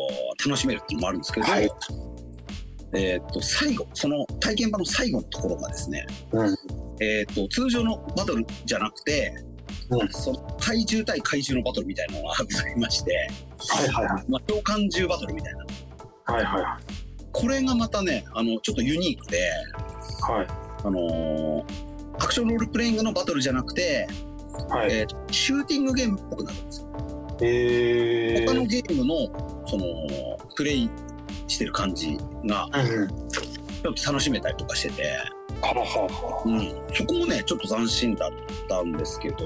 [0.48, 1.70] 楽しめるっていうのもあるんですけど、はい
[2.94, 6.56] えっ、と、最後、その体験版の最後のところがですね、うん。
[7.00, 9.32] えっ、と、通常のバトルじゃなくて、
[9.90, 14.24] うんその怪獣対怪獣のバトルみたいなのがございまして、はいはいはい。
[14.28, 15.58] まあ、召喚獣バトルみたいな。
[16.32, 16.80] はいはいは
[17.32, 20.32] これがまたね、あの、ちょっとユニークで、い。
[20.32, 20.46] はい。
[20.84, 21.90] あのー
[22.22, 24.06] アクションロールプレイングのバトルじゃなくて、
[24.68, 24.92] はい。
[24.92, 26.88] えーシューティングゲームっぽくなるんですよ。
[27.40, 28.46] へえ。
[28.46, 29.84] 他のゲームの、その、
[30.54, 30.90] プレイ
[31.50, 32.68] してる感じが。
[33.82, 35.02] ちょっと楽しめたりとかしてて、
[35.62, 38.30] はははうん、そこもねちょっと斬新だっ
[38.68, 39.38] たんですけど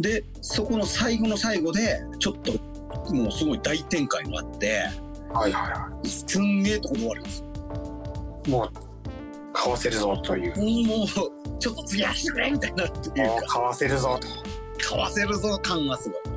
[0.00, 2.52] でそこの最後の最後でちょっと
[3.12, 4.88] もうすごい大展開があって
[5.32, 7.44] はいはいはすんげえとこで終わるんです。
[8.48, 10.86] もう、買わせるぞという。
[10.86, 11.06] もう
[11.58, 14.28] ちょっと次やらしてくれみたいなっていうか買わせるぞと。
[14.88, 16.35] 買わせるぞ感がすごい、うん、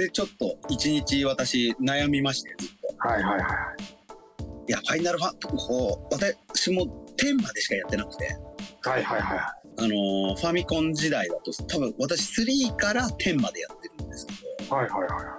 [0.00, 3.46] でちょっと一日私悩みましてずっとはいはいは
[3.78, 3.82] い。
[4.68, 8.34] いやファイナルファンこう私も10までしかやってなくて
[8.82, 9.38] はいはいはい。
[9.38, 15.36] あのーファミコン時代だと多分私3から10までやってるんですけど、はいはいは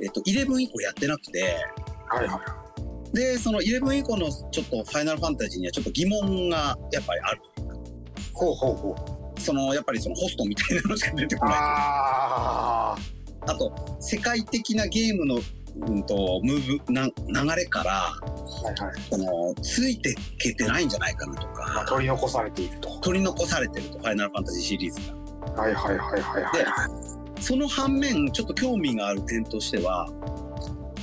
[0.00, 1.42] えっと11以降やってなくてい。
[1.42, 2.40] はいは
[3.12, 3.16] い。
[3.16, 7.74] でその11以降のちょっとファイナルファンタジーにはちょっと疑問がやっぱりあるというか
[8.32, 8.90] ほうほうほ
[9.36, 9.40] う。
[9.40, 13.17] そのやっぱりそのホストみたいなのしか出てこないああ
[13.54, 15.40] と世界的なゲームの
[15.80, 18.18] うんと、ムーブ、な流れから、は
[18.76, 19.00] いはい。
[19.10, 22.98] その、ついていけてないんじゃないかなとまあ、か、取り残されていると。
[23.00, 25.00] 取り残されてると、ファイナルファンタジーシリーズ
[25.54, 25.62] が。
[25.62, 26.86] はいはいはいはいは
[27.38, 27.42] い。
[27.42, 30.08] その反面、ちょっと興味がある点としては、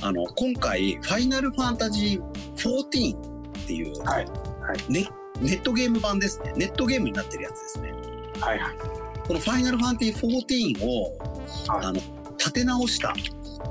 [0.02, 4.26] あの、今回、ファイナルファンタジー14っていう、はい
[4.92, 5.08] ね
[5.40, 6.54] ネットゲーム版ですね。
[6.56, 7.92] ネットゲームになってるやつですね。
[8.40, 8.74] はいはい。
[9.26, 11.18] このファイナルファンタジー14を、
[11.68, 12.00] はいあの、
[12.46, 13.12] 立て直した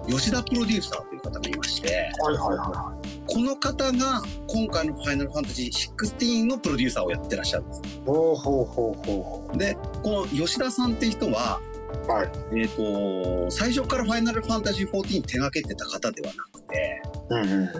[0.07, 2.95] 吉田プロデューサーという方がいまして、はいはいは
[3.27, 7.81] この方が今回のファイナルファンタジー16のプロデューサーをやってらっしゃるんです。
[7.81, 8.01] い。
[8.05, 11.59] ほうほうほうほで、この吉田さんっていう人は、
[12.07, 12.07] う。
[12.07, 12.29] はい。
[12.59, 17.67] えっ、と、最初からファイナルファンタジー14手掛けてた方ではなくて、うんうん。
[17.67, 17.73] フ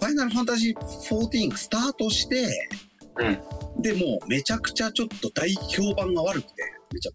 [0.00, 2.68] ァイナルファンタジー14がスタートして、
[3.78, 6.54] で、もうめちゃくちゃちょっと大評判が悪くて、
[6.92, 7.12] めちゃ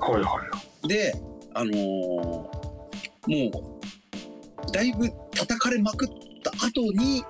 [0.00, 0.40] はいは
[0.84, 0.88] い。
[0.88, 1.14] で、
[1.54, 2.64] あのー
[3.26, 3.50] も
[4.68, 6.08] う、だいぶ叩かれまくっ
[6.42, 7.24] た後に、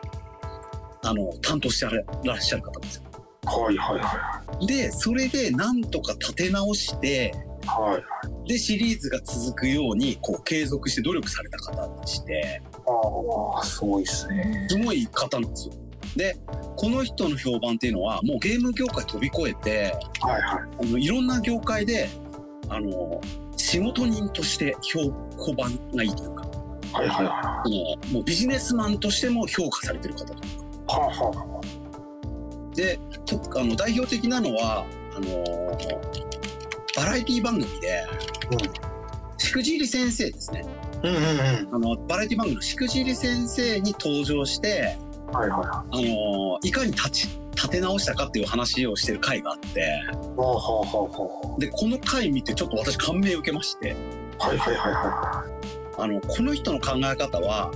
[1.02, 1.86] あの、担当して
[2.24, 3.02] らっしゃる方ですよ。
[3.44, 7.32] はいはいはで、それでなんとか立て直して、
[7.64, 7.66] い。
[7.66, 7.98] は
[8.44, 8.48] い。
[8.48, 14.66] で、シリーズが続くように、こう、継続して努力された方でして、ああ、すごいっすね。
[14.68, 15.74] すごい方なんですよ。
[16.16, 16.36] で、
[16.76, 20.62] この人の評判っていうのは、もうゲーム業界飛び越えて、はいはい。
[20.80, 22.08] あのいろんな業界で、
[22.68, 23.20] あの、
[23.56, 25.00] 仕事人として評
[25.38, 26.44] 評判がいいというか、
[26.92, 30.46] はいはいはあのもうビジネスマンとしても評価されてる方というか。
[30.46, 31.00] い。
[31.00, 31.60] はあは
[32.74, 34.84] で、とあの代表的なのは、
[35.16, 35.44] あの
[36.96, 38.04] バラエティ番組で、
[39.38, 40.64] しくじり先生ですね。
[41.02, 41.08] あ。
[41.08, 41.74] うんうんうん。
[41.74, 44.96] あの、バラエティ番組のしくじり先生に登場して、
[45.32, 45.66] はいはいはい。
[45.66, 50.02] あのいかに立ち、立て直したかっていう話をしてる回があって、
[51.58, 53.96] で、この回見てちょっと私感銘を受けまして、う。
[54.38, 55.44] はいはいはいは
[55.98, 57.72] あの、この人の考え方は、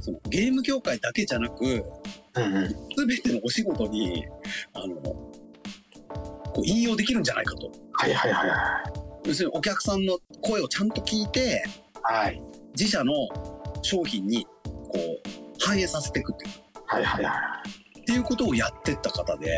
[0.00, 1.68] そのゲーム業界だけじゃなく、い。
[1.68, 2.68] うんうん。
[2.68, 4.26] すべてのお仕事に、
[4.74, 7.70] あの、こう引用できるんじゃないかと。
[7.92, 8.84] はいはいはいは
[9.26, 11.64] 要するにお客さんの声をちゃんと聞いて、
[12.10, 12.14] い。
[12.14, 12.42] はい。
[12.78, 13.12] 自社の
[13.82, 16.52] 商品に、こう、反映させていくっていう。
[16.86, 17.62] はいはいは
[18.06, 19.48] っていうことをやってった方で、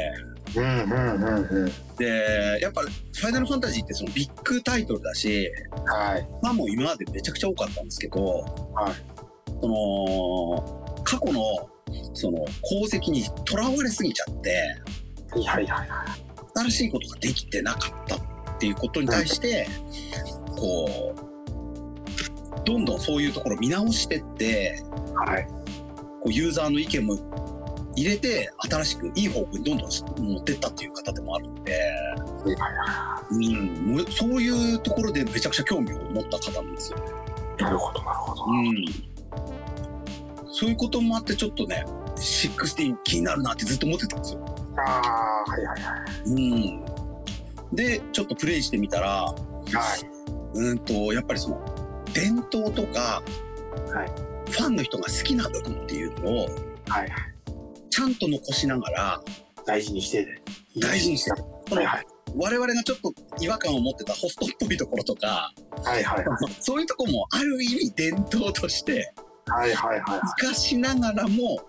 [0.55, 0.59] い。
[0.59, 1.97] うんうんうんうん。
[1.99, 5.51] で、やっぱ、ファイナルファンタジーってそのビッグタイトルだし、
[5.85, 6.23] はい。
[6.23, 8.23] ファンも今までめちゃくちゃ多かったんですけど、
[8.73, 8.95] はい。
[9.61, 11.43] その、過去の、
[12.15, 14.51] その、功績にとらわれすぎちゃって、
[15.31, 15.89] はいはいはい。
[16.57, 19.69] 新しいことができてなかったっていうことに対して、
[20.57, 24.83] こう、どんどんそういうところ見直してって、
[25.15, 25.47] はい。
[26.21, 27.17] こうユーザーの意見も
[28.01, 29.91] 入れて、新しくいい方向にどんどん
[30.35, 36.99] 持ってったっていう方でもあるので、はいはいはうん、そういうところでめちゃくちゃ興味を持った方なんですよ。
[37.59, 37.63] い。
[37.63, 38.45] なるほどなるほど。
[38.45, 38.85] うん。
[40.53, 41.85] そういうこともあって、ちょっとね、
[42.17, 44.45] 16気になるなってずっと思ってたんですよ。
[44.77, 46.31] ああ、はいはいはう
[47.73, 47.77] ん。
[47.77, 49.35] で、ちょっとプレイしてみたら、
[49.67, 49.73] い。
[49.73, 50.01] はい。
[50.55, 51.61] うんと、やっぱりその、
[52.15, 53.23] 伝統とか、
[53.93, 56.49] はいファンの人が好きな部分っていうのを、
[56.89, 57.09] はい。
[57.99, 59.21] ちゃんと残しながら、
[59.67, 60.41] 大事にしてね。
[60.81, 61.37] 大事にしてる。
[61.69, 62.07] このはいはい。
[62.37, 66.55] 我々がちょっと違和感を持ってたホストっぽいところとか、はいはいはい。
[66.61, 69.13] そういうとこもある意味伝統として
[69.47, 70.21] はいはいはい。
[70.41, 71.61] 生かしながらも、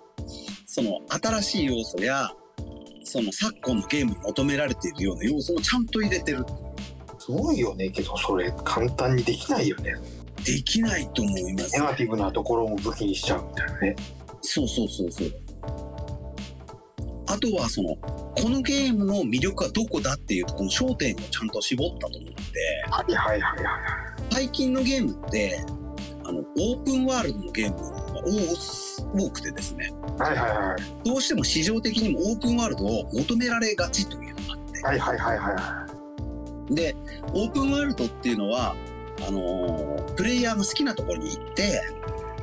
[0.67, 2.29] その新しい要素や、
[3.03, 6.45] その昨今のゲームに求められているような要素もちゃんと入れてる。
[7.17, 9.95] すごいよね、けどそれ簡単にできないよね。
[10.45, 11.79] できないと思いますネ。
[11.79, 13.95] ガティブなところも武器にしちゃうみたいなね。
[14.41, 15.48] そうそうそうそう。
[17.29, 22.41] あとはその、このゲームの魅力はどこだっていうとこの焦点をちゃんと絞ったと思って、
[22.89, 23.71] はいはいはいは
[24.31, 25.63] 最近のゲームって、
[26.23, 27.99] あの、オープンワールドのゲームが
[29.13, 30.21] 多多くてですね、い。
[30.21, 31.05] はいはいはい。
[31.05, 35.87] どうしても市場的にもオープンワールドを求められがちというのがあって、はいはいはいは
[36.71, 36.95] で、
[37.33, 38.75] オープンワールドっていうのは、
[39.27, 41.81] あのープレイヤーが好きなところに行って、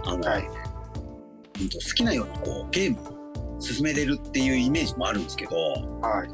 [0.04, 0.26] あの、い。
[0.26, 0.44] はい。
[0.44, 3.15] 好きなようにこうゲームを
[3.58, 6.28] 進めれるっていうイメージもあるんですけど、はい。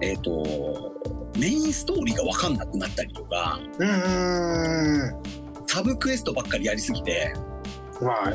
[0.00, 0.92] えっ、と、
[1.38, 5.46] メインストーリーが分かんなくなったりとか、うーん。
[5.66, 7.34] サブクエストばっかりやりすぎて、
[8.00, 8.30] まあ、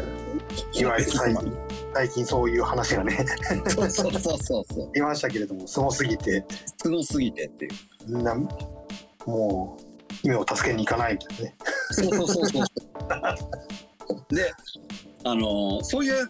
[0.73, 1.57] いわゆる最近、
[1.93, 3.25] 最近そういう話がね、
[3.67, 6.45] そうそうそうそうそう、いましたけれども、すごすぎて、
[6.81, 7.71] すごすぎてっていう。
[8.07, 8.35] みんな、
[9.25, 11.55] もう、姫を助けに行かないみたいなね。
[11.91, 14.35] そうそうそうそう。
[14.35, 14.51] で、
[15.23, 16.29] あの、そういう、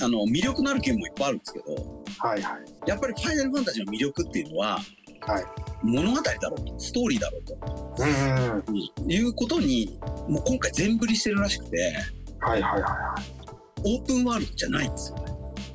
[0.00, 2.88] あの、魅力のあるゲームもいっぱいあるんですけど、はいはい。
[2.88, 4.78] やっぱりファイナルファンタジーの魅力っていうのは、
[5.20, 5.44] はい
[5.82, 7.56] 物語だろうと、ストーリーだろうと、
[7.98, 9.10] うんうん。
[9.10, 11.92] いうことに、もう今回全振りしてるらしくて、
[12.40, 13.98] はいはいはいはい。
[13.98, 15.24] オープンワールドじゃないんですよね。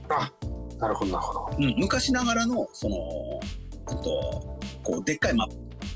[0.09, 0.31] あ、
[0.79, 1.57] なるほどなるほど。
[1.57, 2.97] うん、昔ながらの、その、
[3.91, 5.47] えっと、こう、でっかいマッ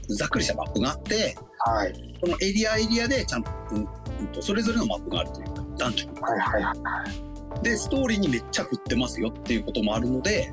[0.08, 1.94] プ、ざっくりしたマップがあって、はい。
[2.22, 7.27] そのエリアエリアでちゃんと、うんうんとそれぞれのマップがあるというか、ダンジョンがはいはいはい。
[7.62, 10.52] で、ストーリーにめっちゃ振ってますよっていうこともあるので、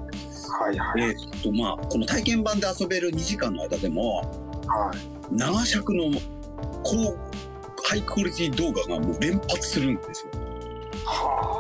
[0.61, 1.03] はいはい。
[1.03, 4.19] えーっと、まあ、この体験版で遊べる2時間の間でも、
[4.67, 5.35] はい。
[5.35, 6.05] 長尺の
[6.83, 7.17] 高、
[7.85, 10.31] ハイクオリティ動画がもう連発するんですよ。
[11.07, 11.55] は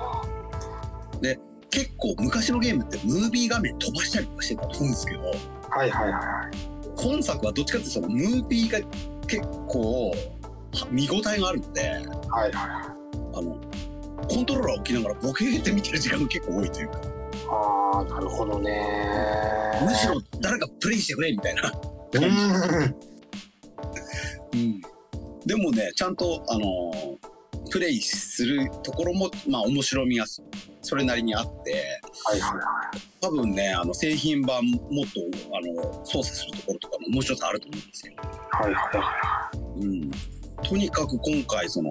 [1.74, 5.20] 結構昔のゲームってムービー画面飛ばしたりとかしてたと思うんですけど、
[5.70, 5.78] あ。
[5.78, 6.74] はいはいはいはい。
[6.96, 8.78] 今作はどっちかっていうとそのムービーが
[9.26, 12.96] 結構は見応えがあるので、はいはいは
[13.34, 13.58] あの、
[14.26, 17.00] コントローラー置きながらボケーって見てる時間が結構多いというか、い。
[17.48, 19.80] ああ、なるほどね。
[19.82, 21.70] むしろ誰かプレイしてくれみたいな。
[21.70, 22.96] うーん。
[24.54, 24.80] うん、
[25.44, 27.34] でもねちゃんとあのー
[27.70, 34.80] プレイするところもまあ面白みがそれなりにあってはいはいは多分ねあの製品版もっ
[35.12, 35.20] と
[35.56, 38.12] あの操作するところとかも面白さあると思うんですよ。
[38.12, 38.16] い。
[38.64, 40.10] はいはいはうん、
[40.62, 41.90] とにかく今回その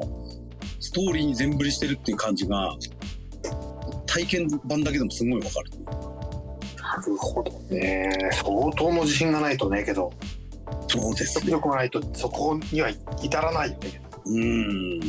[0.84, 2.76] ストーリーに全振りしてるっていう感じが
[4.06, 5.72] 体験版だけでもすごいわかる。
[5.80, 6.82] い。
[6.82, 8.12] なるほどね。
[8.34, 10.12] 相当の自信がないとね、けど、
[10.90, 11.46] そうですね。
[11.46, 12.90] 強くないとそこには
[13.22, 14.02] 至らないよね。
[14.26, 15.00] うん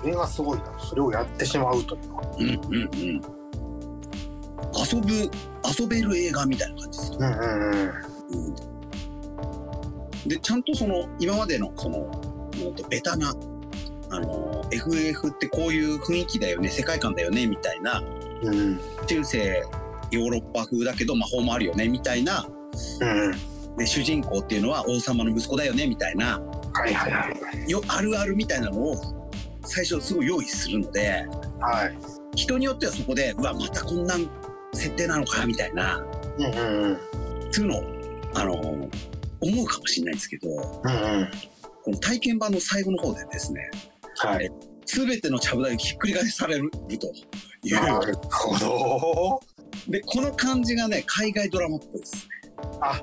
[0.00, 0.78] それがすごいな。
[0.80, 2.22] それをやってしまうというのは。
[2.36, 3.22] うんうんうん。
[4.74, 5.30] 遊ぶ
[5.80, 7.18] 遊べる映画みたいな感じですよ。
[7.20, 7.92] うんうん
[8.30, 10.28] うん。
[10.28, 12.10] でちゃんとその今までのその
[12.90, 13.32] ベタな
[14.14, 18.02] あの FF ってこういう雰囲気だよね世界観だよねみたいな
[18.42, 18.80] うん。
[19.06, 19.62] 中世
[20.10, 22.46] ヨーロッパ風だけど魔法もあるよねみたいな
[23.00, 23.76] うん。
[23.76, 26.40] で主人公っていうのは王様の息子だよねみたいな
[26.72, 27.28] はいはいは
[27.66, 27.70] い。
[27.70, 29.30] よあるあるみたいなのを
[29.64, 31.26] 最初すごい用意するので
[31.60, 31.96] はい。
[32.36, 34.14] 人によってはそこでうわまたこんな
[34.72, 36.04] 設定なのかみたいな
[36.38, 36.98] うんうんうん。
[37.50, 37.84] そういうのを
[38.34, 38.54] あの
[39.40, 40.52] 思うかもしれないんですけどう
[40.88, 41.30] んうん。
[41.84, 43.70] この体験版の最後の方でですね
[44.16, 44.50] はい。
[44.86, 46.78] 全てのちゃぶ台がひっくり返されると。
[47.62, 49.40] いうなるほど。
[49.88, 52.30] でこの感じがね海外ドラマっぽいですね。
[52.80, 53.00] あ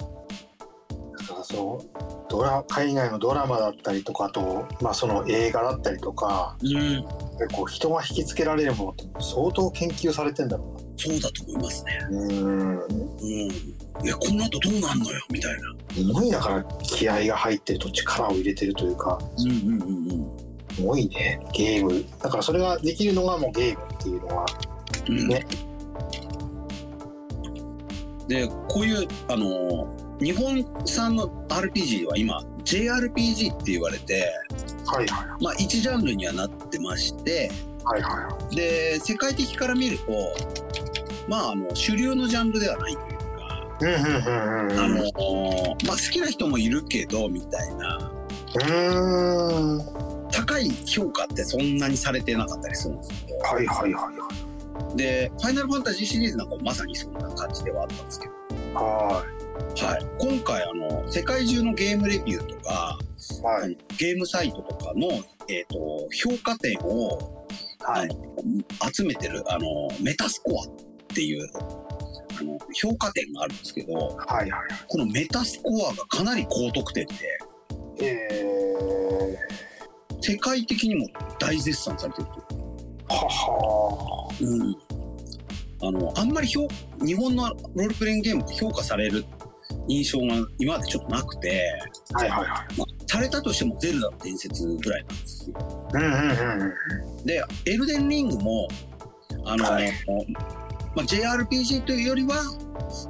[1.19, 6.69] だからそのドラ海外のドラマだったりとかあと、まあ、その映画だったりとかうん。
[6.69, 11.99] 結構人が引きつけられるものって相当研究されてんだろそうだと思いますね。
[12.11, 12.79] うなうん。
[12.79, 13.25] うん。
[13.25, 15.95] いやこの後どうなんのよみたいな。
[15.95, 19.19] すごいだから気合が入ってると力を入れてるというか。
[19.39, 20.13] うんうんうんう
[20.47, 22.03] んすごいねゲーム。
[22.21, 24.45] だからそれができるのがもうゲームっていうのは。
[25.07, 25.27] うん。
[25.27, 25.45] ね。
[28.27, 34.23] でこういうあの日本産の RPG は今 JRPG って言われて
[34.85, 40.03] はいはまあ一ジャンルにはなってましていはいはで世界的から見ると
[41.27, 43.21] まああの主流のジャンルではないというか
[43.81, 44.79] いうんうんうんうん。
[44.79, 45.03] あの
[45.85, 48.11] まあ好きな人もいるけどみたいな。
[48.53, 49.77] うーん。
[49.77, 53.37] は高い評価ってそんなにされてなかったりするんですけど。
[53.37, 54.11] いはいはいは
[54.93, 54.97] い。
[54.97, 58.33] で「ファイナルファンタジー」シリーズなんかもまさにそんな感じではあったんですけど、
[58.75, 59.25] ははい、
[60.19, 63.43] 今回あの世界中のゲームレビューとかい。
[63.43, 65.07] はいゲームサイトとかの、
[65.47, 67.45] えー、と評価点を
[67.79, 68.09] はい。
[68.93, 70.75] 集めてるあのメタスコアっ
[71.07, 71.47] ていう
[72.39, 77.13] あの評価点があるんですけどはいはいこのメタスコアがかなり高得点で。
[78.03, 78.29] え
[80.21, 81.07] 世界的にも
[81.39, 82.61] 大絶賛されてると
[83.13, 84.75] ははうん、
[85.87, 86.67] あのあんまり評
[87.03, 89.25] 日本のロールプレイングゲームって評価される
[89.87, 91.63] 印象が今までちょっとなくて、
[92.13, 92.47] はいはいはい。
[92.47, 95.89] まあ、されたとしてもゼルダの伝説ぐらいなんですよ。
[95.93, 98.67] うんうんうんでエルデンリングも
[99.45, 99.91] あの、はい。
[100.95, 102.35] まあ、JRPG というよりは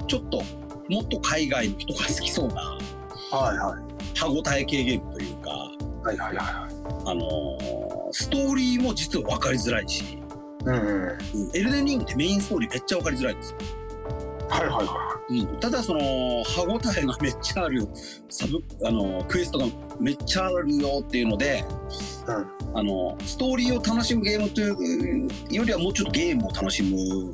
[0.08, 0.44] ちょっと
[0.90, 2.56] もっと海外の人が好きそうな
[3.32, 4.18] はいはい。
[4.18, 5.72] 歯応え系ゲームというか、
[6.04, 7.58] はいはいはいあの
[8.12, 10.18] ストーリーも実は分かりづらいし、
[10.66, 11.04] うんうん。
[11.04, 13.58] うんエルデンリングってメインストーリーめっちゃ分かりづらいんですよ。
[14.50, 16.00] はいはいはうん、ただその
[16.44, 17.88] 歯応えがめっちゃある
[18.30, 19.66] サブあのクエストが
[19.98, 21.64] めっちゃあるよっていうので、
[22.74, 27.34] あのストーリーを楽しむゲームというよりはもうちょっとゲームを楽しむ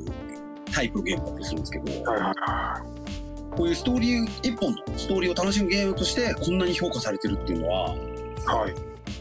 [0.72, 2.84] タイプのゲームだったりするんですけど、いはいはいは
[3.56, 8.17] こういうストーリー一本のストーリーを楽しむゲームとしてこんなに評価されてるっていうのはい
[8.48, 8.74] はい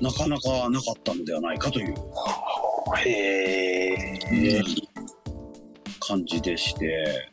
[0.03, 1.95] なかなかなかったのではないかという、
[2.97, 4.19] へえ
[5.99, 7.32] 感じでして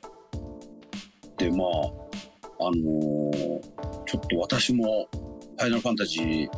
[1.36, 3.74] でまああのー
[4.07, 5.09] ちょっと私も
[5.59, 6.49] 「ファイナルファンタジー」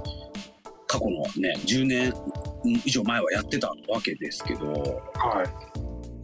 [0.86, 2.14] 過去のね10年
[2.84, 5.76] 以上前はやってたわけですけど、はい。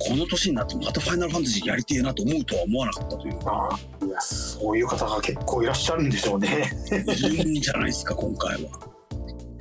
[0.05, 6.73] この年になってまたファイナルファンタジーやりてえなと思うとは思わなかったというか、いや、そういう方が結構いらっしゃるんでしょうね。
[6.91, 8.92] いるんじゃないですか、今回は。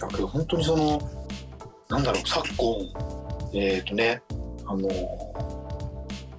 [0.10, 1.00] だけど本当にその
[1.90, 2.76] なんだろう昨今
[3.54, 4.22] えっ、とね
[4.66, 4.90] あの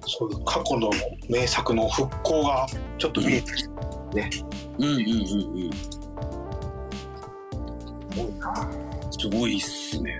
[0.05, 0.89] そういう過去の
[1.29, 3.69] 名作の復興がちょっと見えてきて
[4.79, 5.71] うんうんうんうん。
[8.15, 8.71] 多いな
[9.11, 10.19] すごいっすね。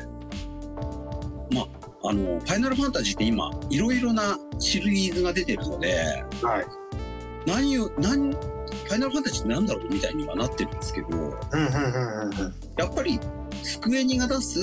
[1.51, 6.65] まあ、あの、ファイナルファンタジーって今、いろいろなシリーズが出てるので、はい
[7.45, 13.19] 何を、何、ファイナルファンタジーって何だろうみたいにはなってるんですけど、うんうんうんうんうんやっぱり、
[13.63, 14.59] スクエニが出す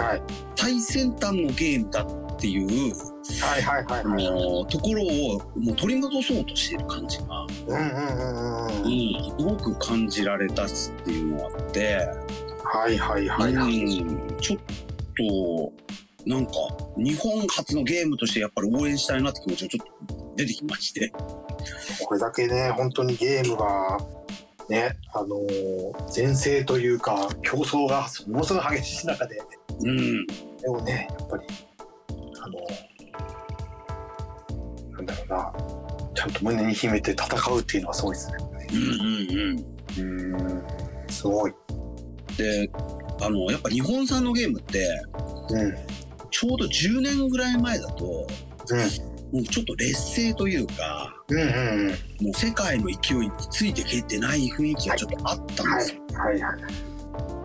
[0.00, 0.22] はい。
[0.56, 2.94] 最先端のゲームだっていう、
[3.42, 4.02] はいはいはい。
[4.04, 8.84] あはいのところをもう取り戻そうとしている感じが、うんうんうんうん。
[8.84, 10.68] うん、すごく感じられたっ
[11.04, 11.96] ていうのがあって、
[12.64, 14.00] はいはいはいはい。
[14.00, 14.58] うん、ちょっ
[15.16, 15.72] と、
[16.26, 16.52] なんか、
[16.96, 21.12] 日本初のゲームとしてやっぱり応援したいなって気持ちがちょっと出てきまして。
[22.04, 23.98] これだけね本当にゲームが
[24.70, 25.36] ねあの
[26.08, 29.40] 全盛というか競争がものすごい激しい中で
[29.82, 30.26] うん。
[30.26, 31.44] でもね、やっぱり、
[32.42, 32.58] あの、
[34.92, 35.52] なんだろうな、
[36.14, 38.36] ちゃんと胸に秘めて戦うっていうのはすごいですね。
[38.72, 40.62] うんうんうん、
[41.08, 41.50] すごい。
[41.50, 42.36] うん。
[42.36, 42.70] で、
[43.22, 44.86] あの、やっぱ日本産のゲームって、
[45.50, 45.74] うん、
[46.30, 48.26] ちょうど10年ぐらい前だと、
[49.32, 51.50] もうちょっと劣勢というか、うん、うん、う
[51.84, 51.88] ん。
[51.88, 56.00] もう世界の勢いについてけってない雰囲気がちょっとあったんですよ。
[56.14, 56.52] はい、は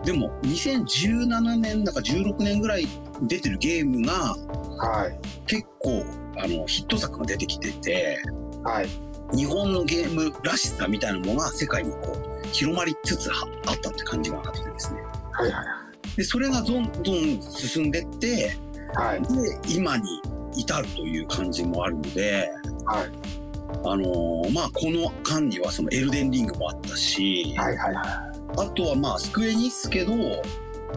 [0.04, 0.06] い。
[0.06, 2.88] でも、2017年だか16年ぐらい
[3.24, 4.36] 出てるゲームが
[4.78, 5.18] はい、
[5.48, 6.04] 結構、
[6.38, 8.22] あの、ヒット作が出てきてて、
[8.64, 8.88] はい。
[9.36, 15.02] 日本のゲームらしさみたいなものが世界にこう広まりつつはあったって感じがあってですね。
[15.32, 16.18] はい、はい。
[16.18, 18.56] で、それがどんどん進んでって、
[18.94, 20.04] はい、で、今に
[20.58, 22.50] 至るという感じもあるので、
[22.86, 23.12] はい。
[23.84, 30.14] あのーまあ、この間にはそのエルデンリングもあったし、はい、はい、はあとはまあ、スクエニっすけど、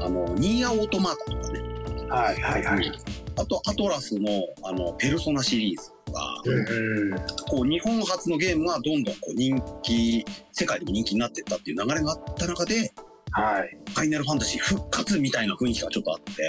[0.01, 1.61] あの、ニーアオートマータとかね、
[2.07, 2.09] い。
[2.09, 2.93] はい、はい、はい。
[3.37, 4.29] あとアトラスの
[4.65, 7.17] あの、ペルソナシリーズとか、うん、
[7.49, 12.93] こう日本初のゲームがどんどんこう人気、世界でも人気になっていったっていう流れがあった中で、
[13.33, 13.79] はい。
[13.91, 16.43] ファイナルファンタジー復活みたいな雰囲気がちょっとあって、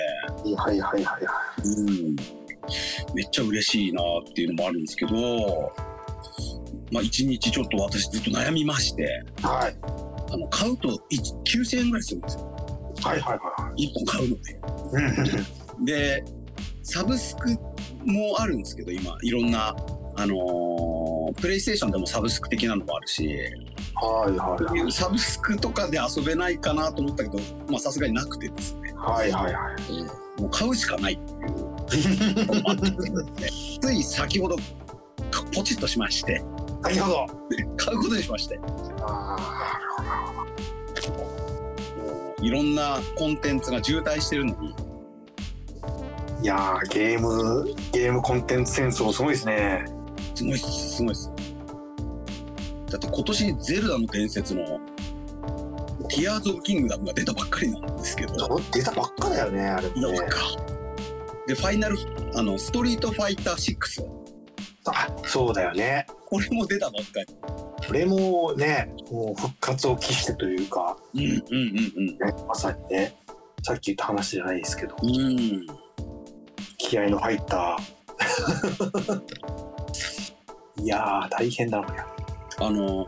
[0.56, 2.16] はい、はい、はい、はうん、
[3.14, 5.74] めっちゃ嬉しいなっていうのもあるんですけど、
[6.92, 9.04] まあ一日ちょっと私ずっと悩みまして、
[9.42, 9.46] い。
[9.46, 9.78] はい、
[10.32, 11.00] あの、買うと1
[11.44, 12.56] 9000円ぐらいするんですよ。
[13.04, 16.22] はい、はい、は1本買うので。
[16.22, 16.24] で、
[16.84, 17.50] サブスク
[18.06, 19.76] もあるんですけど、今、いろんな、
[20.16, 23.28] あのープレイステーションでもサブスク的なのもあるし、
[23.96, 27.40] はい、はい、そういうサブスクとかで遊べないかなと思ったけど、
[27.70, 29.76] まあさすがになくてですね、はい、はい、は
[30.38, 30.42] い。
[30.42, 31.69] もう買うしかないっていう
[33.82, 34.56] つい先ほど、
[35.32, 36.44] かポチッとしまして、
[36.84, 37.28] 先ほど。
[37.78, 38.60] 買うことにしまして、
[42.42, 49.86] いろんなコンテンツが渋滞してるのに、ーいやー、ゲーム、ゲームコンテンツ戦争すごいですね。
[50.36, 51.32] すごいっす、すごいっす。
[52.90, 54.64] だって今年ゼルダの伝説の、
[56.08, 60.20] ティアーズ・オブ・キングダムが出たばっかりなんですけど、出たばっかだよね、あれもね。
[60.20, 60.79] なんか。
[61.50, 61.98] で、ファイナル、
[62.36, 64.04] あの、ストリートファイター6、
[64.86, 66.06] あ、そうだよね。
[66.28, 67.26] これも出たばっかり。
[67.88, 73.16] これもね、もう復活を期してというか、うんうんうんね、まさにね、
[73.64, 75.10] さっき言った話じゃないですけど、うん。
[75.10, 75.66] うん。
[76.78, 77.80] 気合の入った。
[80.84, 82.02] いやー、大変だな、これ。
[82.60, 83.08] あの、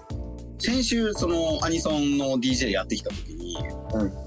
[0.57, 3.55] 先週、その、アニソンの DJ やってきた時に、
[3.93, 4.21] うん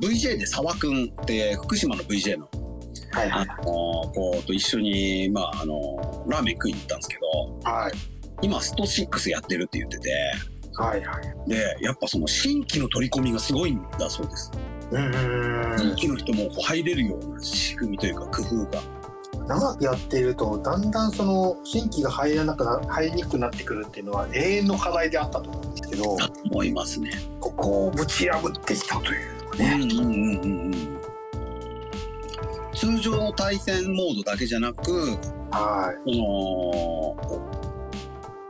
[0.00, 2.53] VJ で沢くんって、福島の VJ の、あ
[3.30, 3.56] はいはい。
[3.58, 7.92] の、子と一緒に、まあ、あの、ラーメン食いに行ったんですけど、はい。
[8.42, 10.10] 今、スト6やってるって言ってて、
[10.76, 11.48] はいはい。
[11.48, 14.50] で、やっぱその新規の取り込みがすごいんだそうです。
[14.90, 15.78] うーん。
[15.78, 18.82] 新規の人も入れるような仕組みというか工夫が。
[19.46, 26.16] 長くやっていると、だんだんその新規が入らなくな、入りにくくなってくるっていうのは永遠の課題であったと思うんですけど、
[26.50, 27.10] 思いますね。
[27.40, 29.78] ここをぶち破ってきたというね。
[29.82, 30.13] うんうん。
[32.84, 35.16] 通常の対戦モードだけじゃなく、
[35.50, 37.16] はこ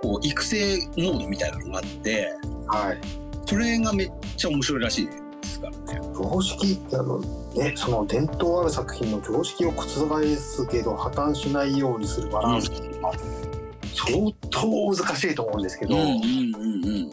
[0.03, 2.67] の、こう、育成モードみたいなのがあって、い。
[2.67, 3.01] はい。
[3.47, 5.13] それがめっちゃ面白いらしいで
[5.43, 6.01] すからね。
[6.13, 9.85] 常識あのねその伝統ある作品の常識を覆
[10.37, 13.13] すけど破綻しないようにするバランスは
[13.95, 14.67] 相当
[14.97, 17.11] 難しいと思うんですけど、うんうんうんうん。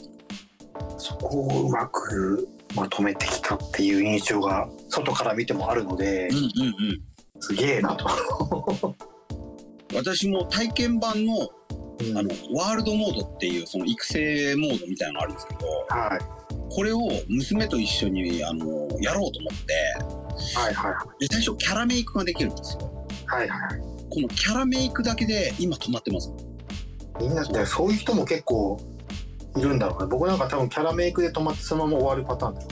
[0.98, 7.11] そこをうまくまとめてきたっていう印象が外から見てもあるのでうんうんうん。
[7.42, 8.96] すげえなと。
[9.94, 11.50] 私も体験版の
[12.00, 12.18] うん。
[12.18, 16.20] あのワールドモードっていうその育成モードみたいなのがあるんですけどはい。
[16.74, 23.06] これを娘と一緒にあのやろうと思ってはいはいで最初キャラメイクができるんですよ。
[23.28, 23.80] はいはい。
[24.10, 26.32] このキャラメイクだけで今止まってます。
[27.20, 28.78] みんなってそういう人も結構
[29.58, 30.08] いるんだろうね。
[30.10, 32.68] 僕なんか多分キャラメイクで止まってそのまま終わるパターンだよ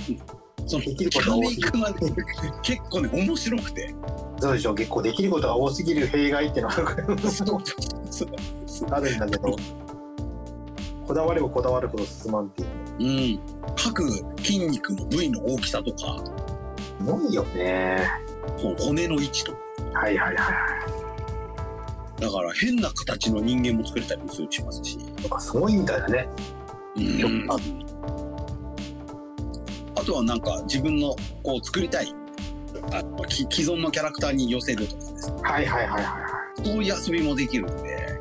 [0.69, 1.71] そのできることが多すぎる。
[2.61, 3.95] 結構ね面白くて。
[4.39, 6.77] そうでしょ結構できることが多すぎる弊害っていうのが
[8.95, 9.55] あるんだけど
[11.05, 13.39] こだわればこだわるほど進まんっていううん。
[13.75, 14.07] 各
[14.37, 15.97] 筋肉の部位の大きさとか。
[16.77, 18.07] すごいよね。
[18.61, 19.57] この骨の位置とか。
[19.93, 20.37] はいはいはい
[22.19, 26.27] だから変な形の人間も作れたりもするしますし、とかすごいみたいだね。
[26.97, 27.47] うん
[29.99, 32.13] ああとはなんか自分のこう作りたい
[32.93, 35.41] あのき既存のキャラクターに寄せるとかですね。
[35.43, 38.19] はいはいはいはいはそういう遊びもできるんで。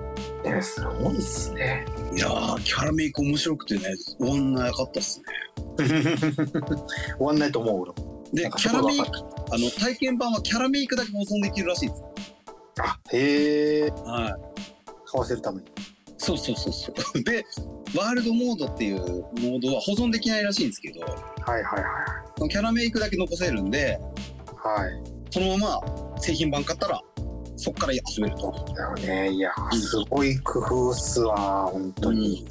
[0.63, 1.85] すごいっすね。
[2.15, 3.85] いやーキャラメイク面白くてね
[4.19, 5.25] 終わんなかったっすね。
[5.79, 8.25] 終わんないと思う俺も。
[8.33, 9.11] でキャラメイクす
[9.53, 12.03] あの体験版はキャラメイクだけ保存できるらしいです。
[12.81, 14.35] あへえはい。
[15.11, 15.69] 買わせるために
[16.29, 17.23] そうそうそうそう。
[17.25, 17.45] で
[17.97, 21.85] ワールドモードっていうモードは保存できないらしいんですけどはいはいはい
[22.37, 23.99] そのキャラメイクだけ残せるんで
[24.57, 25.19] はい。
[25.31, 27.01] そのまま製品版買ったら
[27.57, 28.53] そっから遊べると。
[28.75, 29.31] だよね。
[29.33, 32.47] いやすごい工夫っすわ本当に、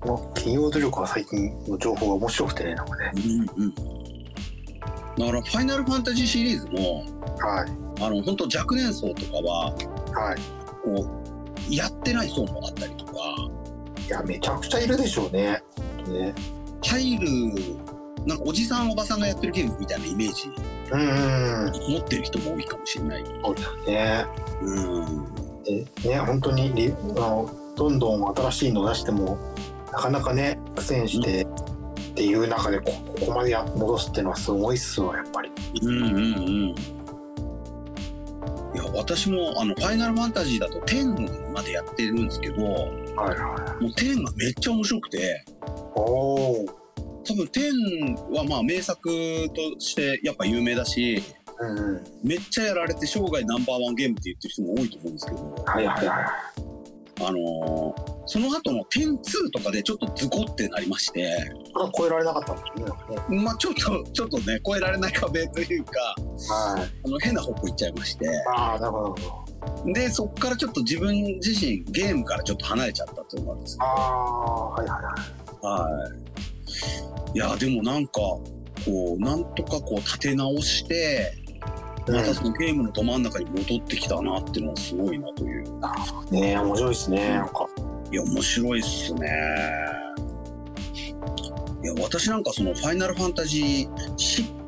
[0.00, 3.12] この企業努力は最近の情報が面白くてねなんかね。
[3.14, 7.04] うんうん、だから「ファイナルファンタジー」シリーズも
[7.38, 7.88] はい。
[8.00, 11.06] あの本当若年層とかははいこ
[11.70, 13.12] うやってない層もあったりとか。
[14.06, 15.62] いやめちゃくちゃいるでしょうね。
[16.06, 16.34] ね。
[16.82, 17.28] 入る
[18.26, 20.50] なんかおじさんおばさんがやってるゲームみたいなイメージ。
[20.90, 23.24] うんうん持ってる人も多いかもしれない。
[23.24, 24.26] そうだよね。
[24.62, 25.34] うん。
[25.64, 29.38] でね本当にリあのどんどん新しいの出しても
[29.92, 35.50] なかなかね苦戦してっていう中でこここまでや戻すっていうのはすごいっすわやっぱり。
[35.82, 36.20] うんうんう
[36.72, 36.97] ん
[38.78, 42.74] いや私もあのファイナルファンタジーだと10までやってるんですけども
[43.16, 43.36] はい。
[43.36, 45.20] はう10がめっちゃ面白くてい
[45.96, 46.66] おお
[47.24, 49.00] 多分10はまあ名作
[49.50, 51.20] としてやっぱ有名だし
[51.58, 52.04] うんうん。
[52.22, 55.64] めっちゃやられて生涯ナンバーワンゲームって言ってる人も多いと思うんですけど。
[55.66, 56.77] はいはいはい
[57.20, 62.62] あのーその後の102とかでちょっとズコってなりましてこれは超えられなかったんで
[63.26, 63.38] すね。
[63.42, 65.92] まあちょっとちょっとね超えられない壁というか
[66.54, 66.90] はい。
[67.06, 68.28] あの変な方向行っちゃいまして。
[68.54, 69.14] ああなるほ
[69.86, 75.80] どでそっからちょっと自分自身ゲームからちょっと離れちゃったっていうのがあるんですああはいはいはい。
[75.80, 75.88] は
[77.34, 77.34] い。
[77.34, 78.42] いやでもなんかこ
[79.18, 81.32] うなんとかこう立て直して
[82.12, 85.64] またそのゲームのど真ん中に戻ってきたなっていうのはすごいなという。
[86.30, 87.68] ねえ面白いですねなんか。
[88.10, 89.28] いや面白いっすね。
[91.82, 93.88] いや私なんかその「ファイナルファンタジー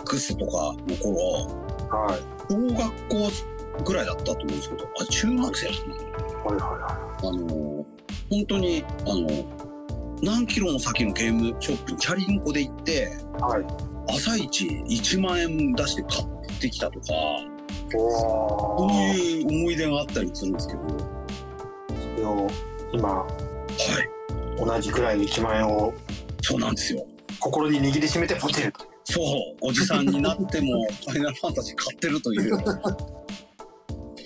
[0.04, 1.46] 6」とかの頃
[1.90, 2.52] はい。
[2.52, 7.86] 小学校ぐらいだったと思うんですけどあ中学生だったなはいはいはあの
[8.30, 9.28] 本当にあの
[10.22, 13.64] 何キロも先のゲームショップにチャリンコで行っていはい。
[14.08, 17.06] 朝一1万円出して買ってきたとか
[17.94, 20.80] おそうおいう思い出があったりするんですけど。
[20.80, 20.88] は
[22.16, 22.50] それを
[22.92, 23.26] 今
[24.58, 24.64] い。
[24.64, 25.94] 同じくらいの1万円を
[26.42, 27.06] そうなんですよ。
[27.38, 28.80] 心に握りしめてポチると。
[29.04, 29.56] そう。
[29.62, 32.58] おじさんになっても「ファイナルファンタジー」買ってるという。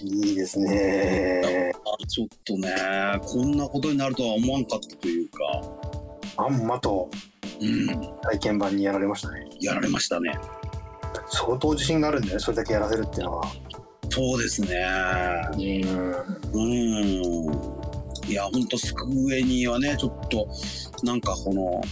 [0.02, 1.72] いいですね。
[1.74, 2.68] あちょっとね
[3.22, 5.38] こんなことになるとは思わんかったというか。
[6.36, 7.08] まんまと
[7.60, 7.86] うん。
[8.22, 9.46] 体験版にやられましたね。
[9.60, 10.32] やられましたね
[11.34, 13.44] 相当自信があるんだよねそれだけやらせるっていうのは。
[14.10, 14.86] そうですね。
[15.52, 15.60] うん。
[16.52, 16.58] う
[17.80, 17.84] ん
[18.28, 19.04] いやほんとスク
[19.34, 20.48] エニはねちょっと
[21.02, 21.82] なんかこの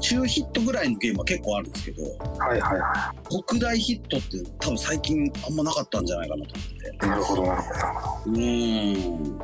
[0.00, 2.02] 中ヒットぐらいのゲームは結構あるんですけど
[2.38, 7.06] はいはいは特大ヒットって多分最近あんまなかったんじゃないかなと思って。
[7.06, 7.78] いなるほどなるほど。
[7.78, 9.40] なるほうん。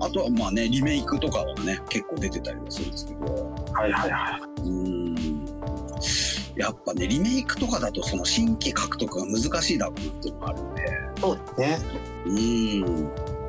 [0.00, 3.54] あとはまあねリメイクとかはね結構出てたりもするんですけどど。
[3.72, 4.60] はいはいはい。
[4.60, 5.14] うん
[6.58, 10.82] やっぱねリメイクとかだとその新規獲得が難しいだろうなっていうのがあるんで
[11.20, 11.88] そうですね
[12.26, 13.04] うん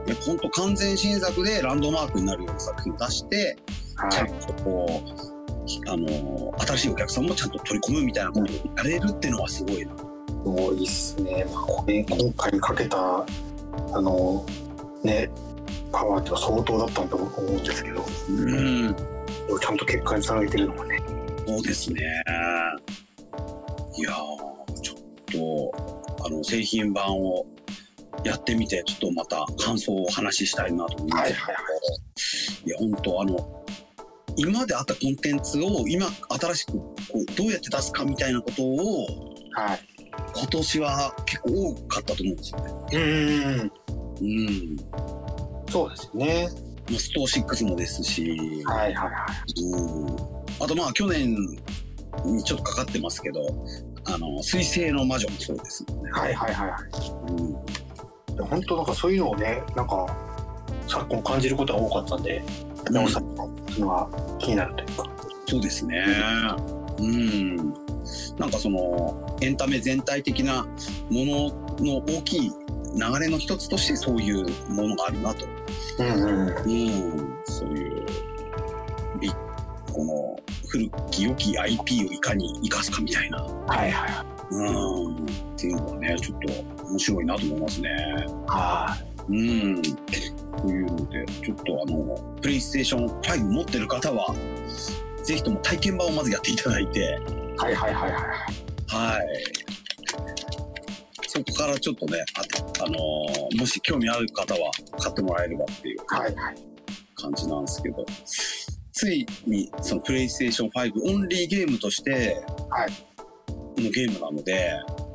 [0.07, 3.57] やっぱほんと完全新作でランドマークになるような作品を出して
[4.11, 5.39] ちゃはいんとこう
[5.87, 8.47] あの新しいお客さんもちゃんと取り込むみたいなことを
[8.77, 9.91] やれるっていうのはすごいな。
[9.97, 10.05] す
[10.43, 12.97] ごいっすね、まあ、これ今回かけた
[13.93, 14.45] あの
[15.03, 15.29] ね
[15.91, 18.95] パワーっては相当だったと思うんですけどうん。
[19.59, 21.18] ちゃんと結果につなげてるのがね。
[21.49, 22.01] そうですね。
[23.97, 27.43] いやー、ちょっと、あの、製品版を
[28.23, 31.21] やってみて、ちょっとまた感想をお話ししたいなと思います。
[31.23, 31.55] はいはい
[32.65, 33.65] いや、本当あの、
[34.35, 36.07] 今まであったコンテンツを今、
[36.39, 39.07] 新しくこうどうやって出すかみたいなことを、
[39.53, 39.79] はい。
[40.35, 42.73] 今年は結構多かったと思うんですよね。
[42.93, 42.99] う
[43.63, 43.71] ん。
[44.21, 44.77] うん。
[45.67, 46.49] そうですよね。
[46.91, 49.61] まあストー6もですし、はいはいはい。
[49.63, 50.38] うん。
[50.59, 51.35] あとまあ去年
[52.25, 53.41] にちょっとかかってますけど、
[54.05, 56.11] あの、水星の魔女もそうですもんね。
[56.11, 56.77] はいはいはいは
[58.37, 58.45] うん。
[58.45, 60.05] 本当なんかそういうのをね、なんか
[60.87, 65.03] 昨今感じることが多かったんで、うん山本さんのそのが気になるというか。
[65.47, 66.05] そうですね。
[66.99, 67.55] うん。
[68.37, 70.71] なんかそのエンタメ全体的なも
[71.11, 72.51] のの大きい
[72.95, 75.45] 流れの一つとしてそういうものがあるなと。
[75.99, 76.47] うんうん。
[76.47, 77.37] うん。
[77.45, 77.98] そういう
[80.69, 83.41] 古き良き IP をいかに生かすかみたいな。
[83.41, 84.25] はいはいはい。
[84.51, 85.25] うん。
[85.25, 87.89] っていうのはね、ちょっと面白いなと思いますね。
[88.47, 88.97] は
[89.27, 89.81] うん。
[89.81, 94.35] というので、ちょっとあの、プレイステーション5持ってる方は、
[95.23, 97.03] ぜひとも体験版をまずやっていただいて、い
[97.57, 98.21] はいはいはいはい。
[98.87, 99.27] はい。
[101.27, 106.55] そこからちょっとね、あ、あのーもし興味ある方は買ってもらえればっていうはいはい。
[107.15, 108.05] 感じなんですけど、
[108.99, 113.81] ついにそのプレイステーション5オンリーゲームとしてはい。
[113.81, 114.73] のゲームなので、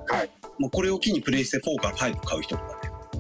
[0.09, 0.30] はい。
[0.59, 2.68] もうこれを機にプレイステ4から5買う人とか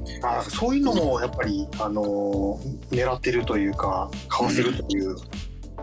[0.06, 5.16] ね、あそういうのもやっぱり、あのー狙ってるというか買わせるという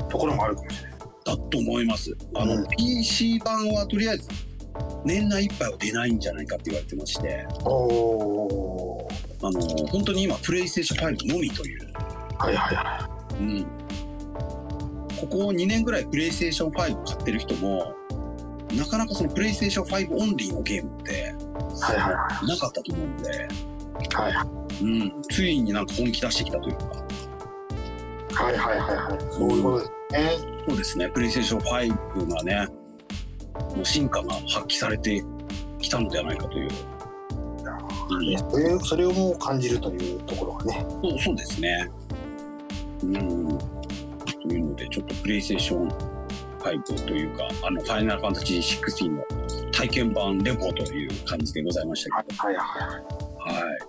[0.09, 0.99] ところもあるかもしれない。
[1.25, 2.17] だと思います。
[2.33, 2.67] あの、うん。
[2.75, 4.27] PC 版はとりあえず
[5.05, 9.07] 年内いっぱいは出ないんじゃないかって言われてまして、おお
[9.43, 11.93] あの本当に今プレイステーション5のみという。
[12.39, 13.09] はいはいは
[13.39, 13.65] うん、
[15.21, 17.95] ここ2年ぐらいプレイステーション5買ってる人も
[18.75, 21.15] なかなかそのプレイステーション5オンリーのゲームってい
[21.81, 22.13] はいはい。
[22.13, 24.83] はなかったと思うんで、いはいはい。
[24.83, 26.85] うん、ついになんか本気出してきたというか。
[28.33, 29.19] はいはいはいはい。
[29.31, 30.31] そういうことですね。
[30.67, 31.09] そうですね。
[31.09, 31.61] プレイステーション
[32.23, 32.67] 5がね
[33.75, 35.23] もう進化が発揮されて
[35.79, 36.69] きたのではないかという、
[38.09, 40.85] うん、それそれをもう感じるというところがね。
[41.03, 41.91] そうそうですね。
[43.03, 43.80] うん
[44.47, 45.87] というのでちょっとプレイステーション
[46.59, 49.23] 5というかあのファイナルファンタジー16の
[49.71, 53.21] 体験版レポという感じでございましたけどはいはいはい。
[53.41, 53.79] はい。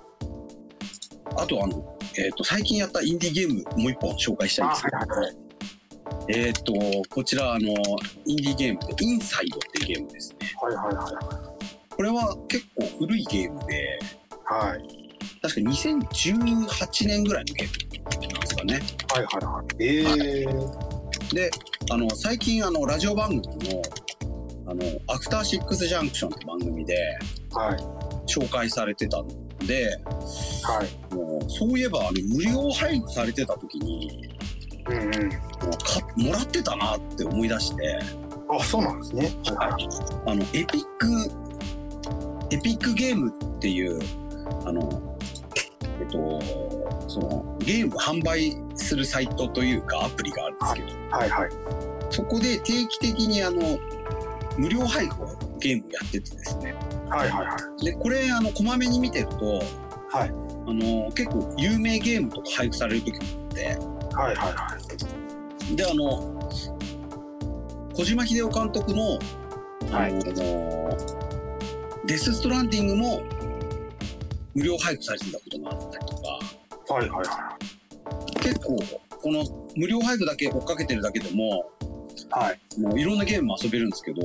[1.37, 5.37] あと、あの、えっ、と、最近やったインディーゲーム、もう一本紹介したいんですけど、あはいはい
[6.29, 6.73] えっ、と、
[7.11, 7.69] こちら、あの、
[8.27, 10.53] インディーゲームで、インサイドっていうゲームですね。
[10.61, 11.53] はいはいは
[11.91, 15.03] これは結構古いゲームで、いはい
[15.43, 18.81] 確か2018年ぐらいのゲームなんですかね。
[19.13, 19.85] はいはいはい。
[19.85, 20.93] ええ
[21.35, 21.51] で、
[21.91, 23.83] あの、最近、あの、ラジオ番組の、
[24.67, 26.95] あの、アフターシックスジャンクションって番組で
[27.53, 29.29] はい紹介されてたの
[29.67, 29.97] で、
[30.63, 31.15] はい。
[31.15, 34.31] もう、そういえば、あの、無料配布されてた時に、
[34.87, 35.03] うんうん。
[35.03, 37.99] もうかもらってたなって思い出して、
[38.49, 39.33] あそうなんですね。
[39.57, 39.89] はいはい。
[40.27, 43.99] あの、エピック、エピックゲームっていう、
[44.67, 45.17] あの、
[46.01, 46.41] えっと、
[47.13, 51.51] その、ゲーム販売するサイトというかアプリがあるんですけど、はいはい。
[52.11, 53.79] そこで定期的にあの、
[54.57, 55.27] 無料配布を
[55.59, 56.75] ゲームをやっててですね。
[57.11, 57.85] はいはいはい。
[57.85, 59.63] で、これ、あの、こまめに見てると、
[60.09, 60.29] はい
[60.67, 64.79] あの、結構有名ゲームとか配布される時もあって、はいはいは
[65.71, 65.77] い。
[65.77, 66.51] で、あの、
[67.95, 69.19] 小島秀夫監督の、
[69.93, 70.23] あはいの、
[72.07, 73.23] デス・ストランディングも
[74.55, 76.12] 無料配布されてたことがあったり
[76.93, 77.59] はいはいは
[78.41, 78.77] 結構、
[79.23, 79.45] この
[79.77, 81.71] 無料配布だけ追っかけてるだけでも、
[82.19, 82.45] い。
[82.45, 82.81] はい。
[82.81, 84.21] もういろんなゲームも遊べるんですけど、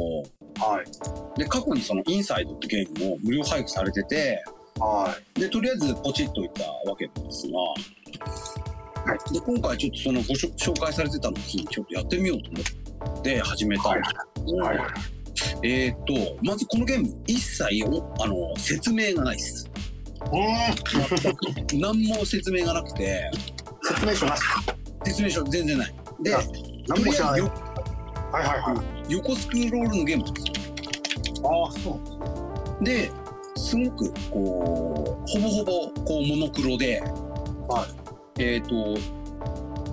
[0.60, 1.40] はい。
[1.40, 4.44] で、過去にそのインサイドってゲームも無料配布されてて、
[4.80, 14.14] はで、とりあえずポチッといったわけなんですが、はで、今回ちょっとそのご紹介されてたのにちょっとやってみようと思って始めたんです
[14.46, 14.60] けど、い。
[14.60, 14.90] はいはい。
[15.64, 19.70] えーっと、まずこのゲーム一切おあの説明がないです。
[20.26, 23.88] う何も説明がなくて、ん。
[23.88, 24.42] 説明書なし。
[25.06, 25.96] 説明書全然ない。
[26.22, 26.40] であ、
[26.88, 27.42] 何も知らない。
[27.42, 27.52] はい
[28.34, 29.14] はいはい。
[29.14, 31.50] 横スクロールのゲームなんですよ。
[31.50, 33.08] ああ、そうですね。
[33.08, 33.12] で、
[33.56, 35.72] すごくこう、ほぼほぼ
[36.04, 37.02] こうモノクロで、
[37.70, 37.88] は
[38.40, 39.00] えーっと、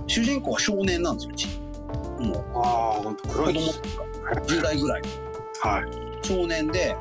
[0.07, 1.47] 主人公は少年なんですよ、うち。
[2.27, 3.53] もうああ、ほんと子黒い。
[3.53, 3.61] 供
[4.47, 5.01] 10代ぐらい。
[5.61, 6.25] はい。
[6.25, 6.95] 少年で、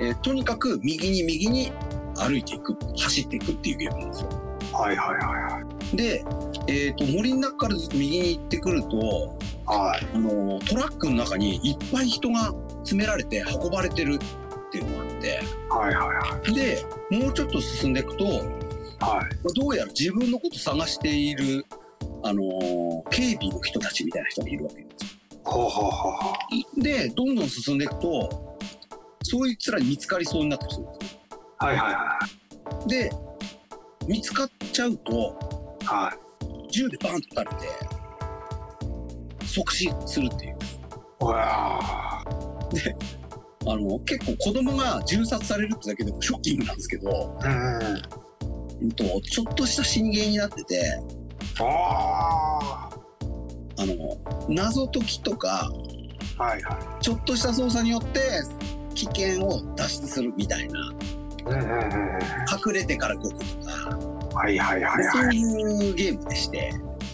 [0.00, 1.72] えーとにかく右に右に
[2.16, 4.28] 歩いていく、走っていくっていうゲームなんですよ。
[4.72, 5.96] はいはいはいはい。
[5.96, 6.24] で、
[6.68, 9.36] えー、と森の中からずっと右に行ってくると
[9.66, 10.06] はい。
[10.14, 18.36] あのトラックの中にいっぱい人が詰められて運ばれてるっていうのがあってはいはいでもうちょっと進んでいくとはい。
[18.38, 19.54] はい。
[19.54, 21.66] どうやら自分のこと探している
[22.24, 25.10] あの警備の人たちみたいな人がいるわけですよ
[25.44, 26.34] ほうほうほうほ
[26.80, 28.56] でどんどん進んでいくと
[29.24, 31.11] そいつらに見つかりそうになったりするんですよう。
[31.62, 32.18] はいはいは
[32.88, 33.10] で
[34.08, 35.12] 見つかっちゃうと
[35.82, 35.84] い。
[35.84, 36.18] はい。
[36.72, 37.56] 銃でバーンと撃たれて
[39.46, 40.56] 即死するっていう
[41.20, 41.78] うわ
[43.64, 48.02] あの結構子供が銃殺されるってだけでもショッキングなんですけど、ーうん。
[48.82, 50.82] うんと、ちょっとした震源になってて
[51.60, 52.90] あ
[53.78, 55.70] あの謎解きとか
[56.38, 56.42] あ。
[56.42, 58.20] はいはちょっとした操作によって
[58.94, 60.92] 危険を脱出するみたいな
[61.46, 63.98] 隠れてから動くとか
[64.34, 65.36] はいはいはいそうはい。
[65.36, 66.72] いうゲームでして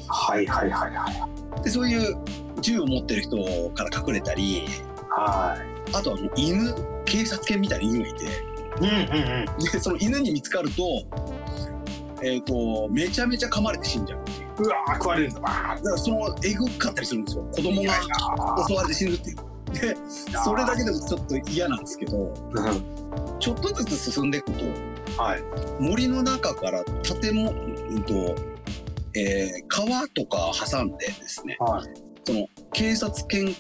[0.09, 1.29] はいはいはいは
[1.61, 1.63] い。
[1.65, 2.17] でそういう
[2.61, 3.37] 銃を持ってる人
[3.71, 4.63] から隠れたり
[5.09, 5.57] は
[5.93, 6.75] あとはもう犬
[7.05, 8.29] 警察犬みたいな犬がいてい。
[8.81, 9.59] うんうんうん。
[9.73, 10.83] でその犬に見つかると,、
[12.23, 15.41] えー、とめちゃめちゃ噛まれて死んじゃうっていううわー食われるんだ。
[15.41, 17.95] わだからそのえぐかったりするんですよ子供が
[18.69, 19.37] 襲われて死ぬっていう
[19.73, 19.97] で
[20.45, 22.98] それだけでもちょっと嫌なんですけどうん。
[23.41, 24.65] ちょっとずつ進んでいくと
[25.23, 25.43] はい。
[25.81, 28.35] 森の中から建物、うんと
[29.15, 31.89] えー川とか挟んでですねはい。
[32.25, 33.55] その警察犬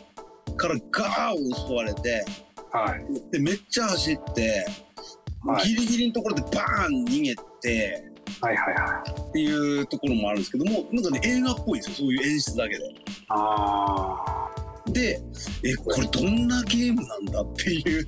[0.56, 2.24] からガーッ襲われて
[2.72, 3.30] はい。
[3.32, 4.66] でめっちゃ走って、
[5.44, 8.04] はいギリギリのところでバーン逃げて
[8.40, 9.20] はいはいはい。
[9.20, 12.84] っていうところもあるんですけどもなんかね映画っぽいんですよそういう演出だけで。
[13.30, 14.48] あ
[14.92, 15.20] で
[15.64, 18.06] えこれどんなゲームなんだっていう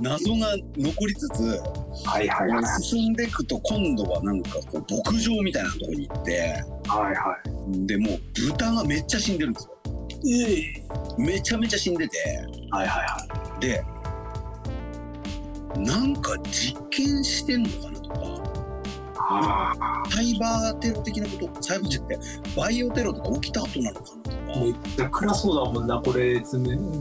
[0.00, 1.60] 謎が残りつつ
[2.06, 2.10] あ。
[2.10, 2.64] はいはいはい。
[2.82, 4.80] 進んでいくと今度はなんかこう
[5.10, 6.40] 牧場みたいなところに行って
[6.86, 7.38] はいは
[7.72, 7.86] い。
[7.86, 8.18] でもう
[8.48, 9.72] 豚がめっちゃ死んでるんですよ
[10.26, 10.84] ええ。
[11.18, 12.18] めちゃめちゃ死んでて
[12.70, 13.60] はいはいはい。
[13.60, 13.84] で
[15.78, 18.20] なんか実験してんのかなとか
[19.18, 20.10] ああ。
[20.10, 22.18] サイバーテロ的なことサイバーじゃなくて
[22.56, 26.42] バイオテロとか起きた後なのかなとかめっちゃ暗そうだもんな、これ、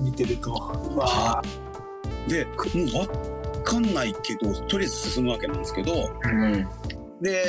[0.04, 0.52] 見てると。
[0.92, 1.42] うわ
[2.28, 6.68] でもう分かんないけどとりあえず進むわけなんですけどうん。
[7.22, 7.44] で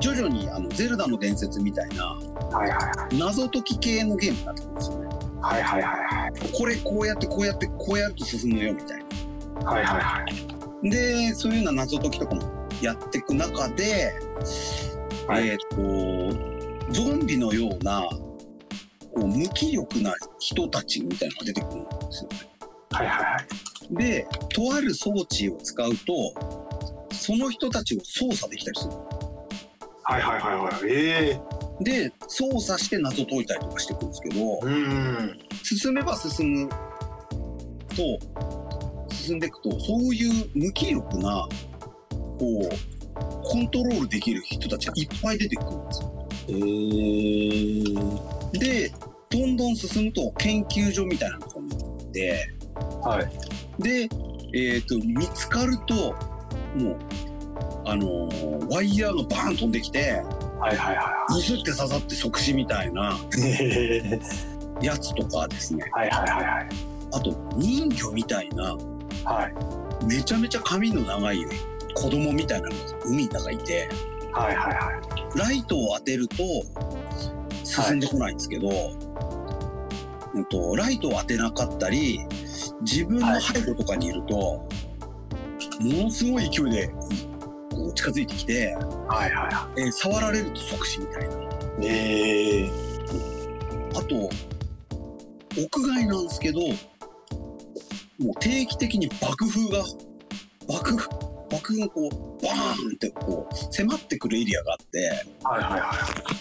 [0.00, 3.18] 徐々にあのゼルダの伝説みたいなはいはいはい。
[3.18, 5.08] 謎解き系のゲームになってくるんですよね
[5.40, 6.32] はいはいはいはい。
[6.52, 9.04] これこうやってこうやってこうやると進むよみたい
[9.60, 10.24] なはいはいは
[10.82, 10.90] い。
[10.90, 12.42] でそういうような謎解きとかも
[12.80, 14.12] やっていく中で、
[15.28, 15.76] はいえっ、と
[16.92, 18.02] ゾンビのような
[19.14, 22.38] こう無気力な人たちみたいなのが出てくるんですよね
[22.90, 23.71] はいはいはい。
[23.92, 26.34] でとある装置を使うと
[27.14, 28.92] その人たちを操作できたりする
[30.04, 30.72] はいはいはいはい。
[30.90, 31.40] え
[31.80, 35.38] えで操作して謎解いたりとかしていくんですけどうん。
[35.62, 36.76] 進めば進むと
[39.14, 41.48] 進んでいくとそういう無気力な
[42.38, 42.68] こう
[43.44, 46.28] コントロールできる人たちがいっぱい出てくるんですよ。
[46.48, 46.54] え
[48.56, 48.92] えで
[49.30, 52.52] どんどん進むと研究所みたいなところに行って
[53.02, 53.30] はい。
[53.82, 54.08] で、
[54.52, 56.14] えー、と見つかると
[56.76, 56.98] もう
[57.84, 60.22] あのーワイヤーがバーン飛んできて
[60.60, 63.18] はいはいはブスって刺さって即死みたいな
[64.80, 66.68] やつとかですねはいはいはいはい。
[67.14, 68.76] あと人魚みたいな
[69.24, 70.04] はい。
[70.06, 71.44] めちゃめちゃ髪の長い
[71.94, 73.88] 子供みたいなのが海の中いて
[74.32, 74.92] はいはいは
[75.34, 75.38] い。
[75.38, 76.36] ライトを当てると
[77.64, 78.68] 進んでこないんですけど、
[80.34, 82.20] うんとライトを当てなかったり
[82.82, 84.68] 自分の背後とかにいると、も
[85.80, 86.88] のすごい勢いで
[87.70, 88.74] こう近づいてきて、
[89.08, 91.34] はいはいはえー触られると即死みたいな。
[91.34, 91.86] い。
[91.86, 92.70] ええ
[93.94, 94.30] あと
[95.60, 96.66] 屋外なんですけども
[98.30, 99.84] う定期的に爆風が
[100.66, 101.08] 爆風
[101.50, 105.10] 爆風がこうバーンってこう迫ってくるエリアがあって
[105.44, 105.94] はいはいは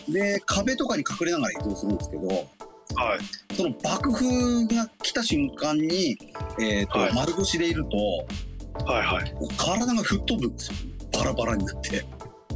[0.08, 2.48] で壁とかに隠れながら移動するんですけどい。
[2.96, 3.56] はい。
[3.56, 6.18] その爆風が来た瞬間に、
[6.60, 9.34] えーとはい丸腰でいるとはいはい。
[9.58, 10.78] 体が吹っ飛ぶんですよ
[11.14, 12.06] バラバラになって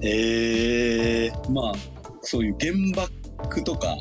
[0.01, 1.73] ええまあ
[2.21, 3.95] そういう原爆とか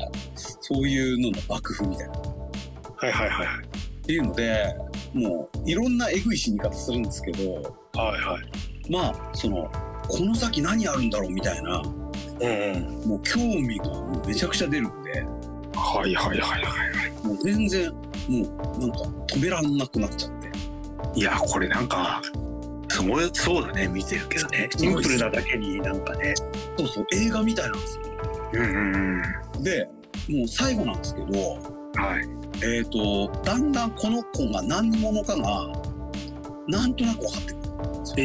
[0.61, 3.65] そういうのの爆風みたいなはいはいはいはい。
[3.65, 4.75] っていうので
[5.13, 8.91] もういろんなえぐい死に方するんですけどはいはい。
[8.91, 9.69] まあその
[10.07, 11.81] この先何あるんだろうみたいな
[12.39, 12.47] うん
[13.03, 13.09] うん。
[13.09, 13.85] もう興味が
[14.27, 15.25] めちゃくちゃ出るんで
[15.75, 17.27] はいはいはいはい。
[17.27, 17.99] もう全然も
[18.77, 18.97] うなんか
[19.27, 20.51] 止めらんなくなっちゃって
[21.19, 22.21] いや、これなんか、
[22.89, 24.69] すごい、そうだね、見てるけどね。
[24.77, 26.33] シンプルなだけになんかね。
[26.77, 28.03] そうそう映画みたいなんですよ
[28.53, 29.21] うんうん
[29.55, 29.63] うん。
[29.63, 29.89] で
[30.29, 31.25] もう最後なんですけど、
[31.95, 32.45] はい。
[32.63, 35.67] えっ、と、だんだんこの子が何者かが、
[36.67, 37.65] なんとなく分かってくる。
[38.17, 38.21] え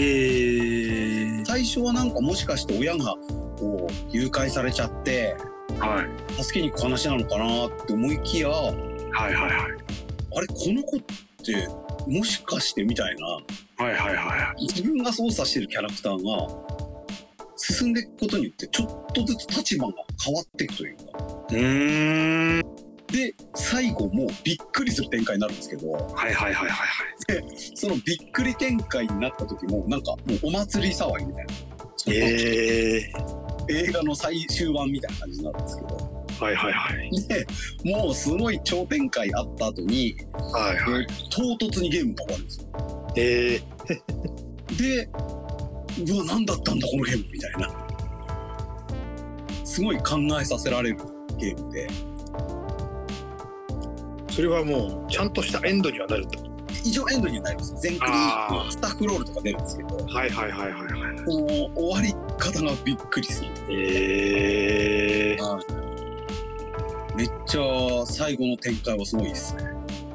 [1.42, 3.16] ー、最初はなんかもしかして親が
[3.58, 5.36] こう誘拐されちゃって、
[5.80, 6.42] はい。
[6.42, 8.74] 助けに行く話なのかなって思いきや、はい
[9.12, 9.52] はいはい。
[10.36, 11.00] あれ、この子っ
[11.44, 11.68] て、
[12.06, 13.26] もしかしてみたいな、
[13.84, 16.70] はいはいは自分が操作してるキャラクターが、
[17.56, 21.02] 進んでいくことによって、ちょっとずつ立場が変わっていくというか。
[21.50, 21.54] い。
[21.54, 22.80] うーん。
[23.10, 27.44] で、最後もうびっくりする展開になるんですけど、はいはいはいはいはい。
[27.74, 31.54] そのびっくり展開になった時も、なんかもうお祭り騒ぎみたいな。
[31.96, 33.12] そのえ
[33.70, 35.88] 映画の最終版みたいな感じになるんですけど。
[35.88, 37.10] ー、はいはいはい。
[37.28, 37.46] で、
[37.84, 41.06] もうすごい超展開あった後に、はいはい。
[41.30, 42.66] 唐突にゲームが終わるんですよ。
[43.16, 43.60] え
[44.76, 45.08] で、
[46.12, 47.68] うわ、何だったんだこのゲームみたいな。
[49.64, 50.96] すごい考えさせられる
[51.38, 51.88] ゲームで。
[51.88, 51.92] ー、
[54.32, 56.50] それはもうちゃんとしたエンドにはなると。
[56.84, 57.74] 一応エンドにはなります。
[57.80, 58.12] 全クリ
[58.70, 61.24] スタッフロールとか出るんですけど、はいはいはいはいはい。
[61.24, 63.50] この終わり方がびっくりする。
[63.68, 65.58] えー、は
[67.16, 69.64] めっちゃ最後の展開はすごいですね。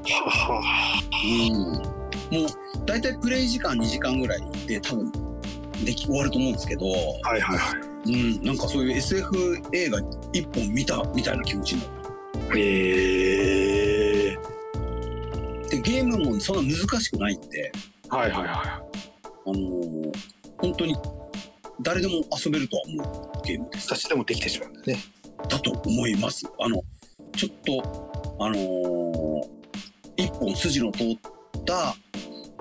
[0.09, 2.41] はうん。
[2.41, 2.49] もう
[2.85, 5.11] 大体プレイ時間2時間ぐらいで多分
[5.83, 7.95] でき終わると思うんですけど、はいはいはい。
[8.05, 9.99] うん、なんかそういう SF 映画
[10.31, 11.91] 一本見たみたいな気持ちになる。
[12.57, 14.37] え
[15.69, 18.83] で、ゲームもそんな難しくないんで、ー、はいはいは
[19.47, 20.95] あのー本当に
[21.81, 23.81] 誰でも遊べるとは思うゲームでい。
[23.81, 23.87] す。
[23.93, 24.97] 私でもできてしまうんですね。
[25.49, 26.45] だと思います。
[26.59, 26.81] あの、
[27.35, 29.55] ちょっと、あのー
[30.17, 31.17] 一本筋の通っ
[31.65, 31.89] た、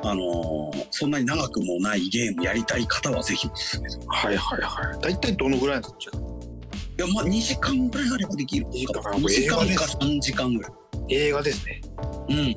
[0.02, 4.00] あのーそんなに長くもないゲームやりたい方はぜひおすすめです。
[4.08, 5.00] はいはいはい。
[5.00, 8.66] 大体どのぐらいなんですかいや、まあ2時間ぐらいあればできる。
[8.66, 10.72] 2時間2時間か映画です3時間ぐらい。
[11.10, 11.80] 映画ですね。
[12.28, 12.56] うん。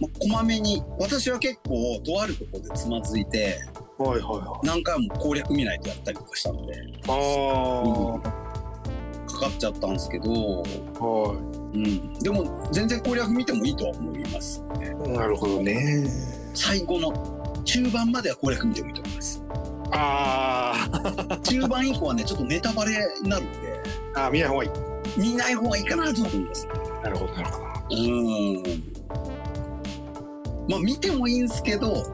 [0.00, 3.58] まあ、こまめに、私は結構、とあるところでつまずいて、
[3.98, 6.78] はいはいは何回も攻略見ないとやったりとかしたので、い。
[7.08, 8.20] あ
[9.26, 11.34] かかっちゃったんですけど、あ、は
[11.72, 12.12] うん。
[12.18, 14.94] でも、全然攻略見てもいいとは思いますね。
[15.06, 15.08] い。
[15.08, 16.06] なるほどね。
[16.54, 17.12] 最後の
[17.64, 19.42] 中盤までは攻略見てもいいと思います。
[19.92, 20.88] あ
[21.42, 22.92] 中盤以降はね、ちょっとネタバレ
[23.22, 24.70] になるんで、ーあー、見ない方がいい。
[25.16, 26.66] 見ない方がいいかなと思います。
[27.02, 27.66] なるほどなるほど。
[27.66, 28.95] うーん。
[30.68, 32.04] まあ見てもいいんですけど、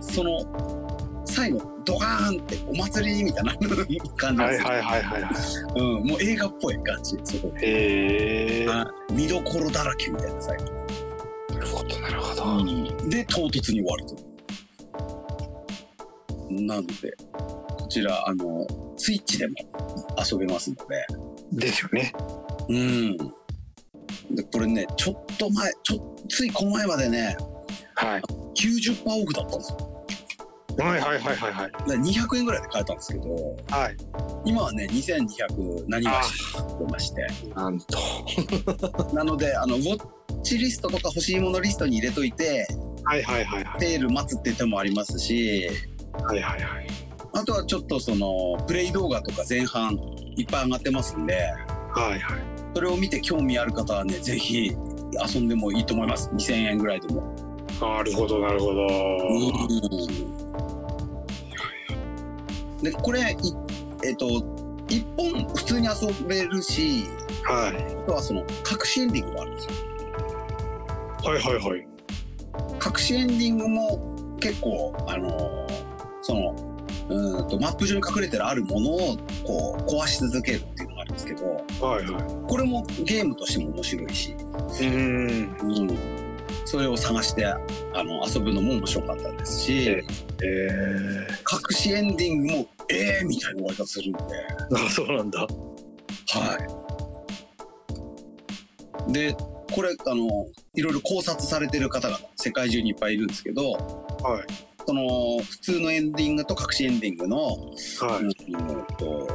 [0.00, 3.54] その、最後、ドカーンってお祭りみたいな
[4.16, 4.68] 感じなんですよ。
[4.68, 5.32] はいはいはいはいはい。
[5.76, 7.16] うん、もう映画っぽい感じ。
[7.24, 7.52] すごい。
[7.62, 8.66] へえ。
[9.12, 10.80] 見どころだらけみたいな最後。
[11.60, 13.08] るほどなるほど。
[13.08, 14.16] で、唐突に終わると。
[16.50, 18.66] なので、こちら、あの、
[18.96, 19.54] スイッチでも
[20.18, 21.06] 遊べますので、
[21.52, 22.12] ですよね。
[22.68, 23.16] うん。
[24.34, 27.36] で、これね、ちょっと前、ちょついこの前までね、
[27.96, 28.22] はい。
[28.54, 29.90] 90%オフだったんですよ。
[30.78, 31.72] はいはいはいはいはい。
[31.72, 33.96] だから200円ぐらいで買えたんですけど、はい。
[34.44, 37.26] 今はね、2200何がしってまして。
[37.54, 37.98] なんと。
[39.14, 42.66] なので、あの、ウォッチリストとか欲しいものリストに入れといて、
[43.04, 43.80] はいはいはいはい。
[43.80, 45.68] セール待つって手もありますし、
[46.12, 46.86] はいはいはい。
[47.32, 49.94] あとはちょっとその、プレイ動画とか前半
[50.36, 51.34] いっぱい上がってますんで、
[51.94, 52.59] はいはい。
[52.74, 54.72] それを見て興味ある方はね、ぜひ
[55.34, 56.30] 遊んでもいいと思います。
[56.30, 57.22] 2000円ぐらいでも。
[57.80, 58.86] なるほどなるほど。
[62.82, 63.36] で、これ、い
[64.04, 64.26] えっ、と、
[64.88, 65.92] 一本普通に遊
[66.26, 67.04] べるし、
[67.44, 67.76] はい。
[67.76, 68.46] あとはその、隠
[68.84, 69.72] しエンディングがあるんですよ。
[71.24, 71.86] はいはいはい。
[72.84, 75.60] 隠しエンディングも結構、あのー
[76.22, 76.54] その、
[77.08, 81.44] うーんと、マップ上に隠れてるあるものを、こう、壊し続けるっていうのがですけど、
[81.80, 84.34] はいはこれもゲームとしても面白いし、い。
[84.34, 85.88] うーん。
[85.88, 85.98] うん。
[86.64, 87.58] それを探して、あ
[88.04, 90.04] の、遊ぶのも面白かったですし、え
[90.42, 94.86] え隠しエンディングも、えーみたいな終わり方するんで、ー。
[94.86, 95.40] あ、そうなんだ。
[95.40, 95.46] は
[99.08, 99.12] い。
[99.12, 99.34] で、
[99.72, 104.70] これ、あの、いろいろ考察されてる方が世界中にいっぱいいるんですけど、はい。
[104.86, 107.54] その、普通のエンディングと隠しエンディングの、は
[108.20, 108.24] い。
[108.24, 108.32] うん
[108.96, 109.28] と、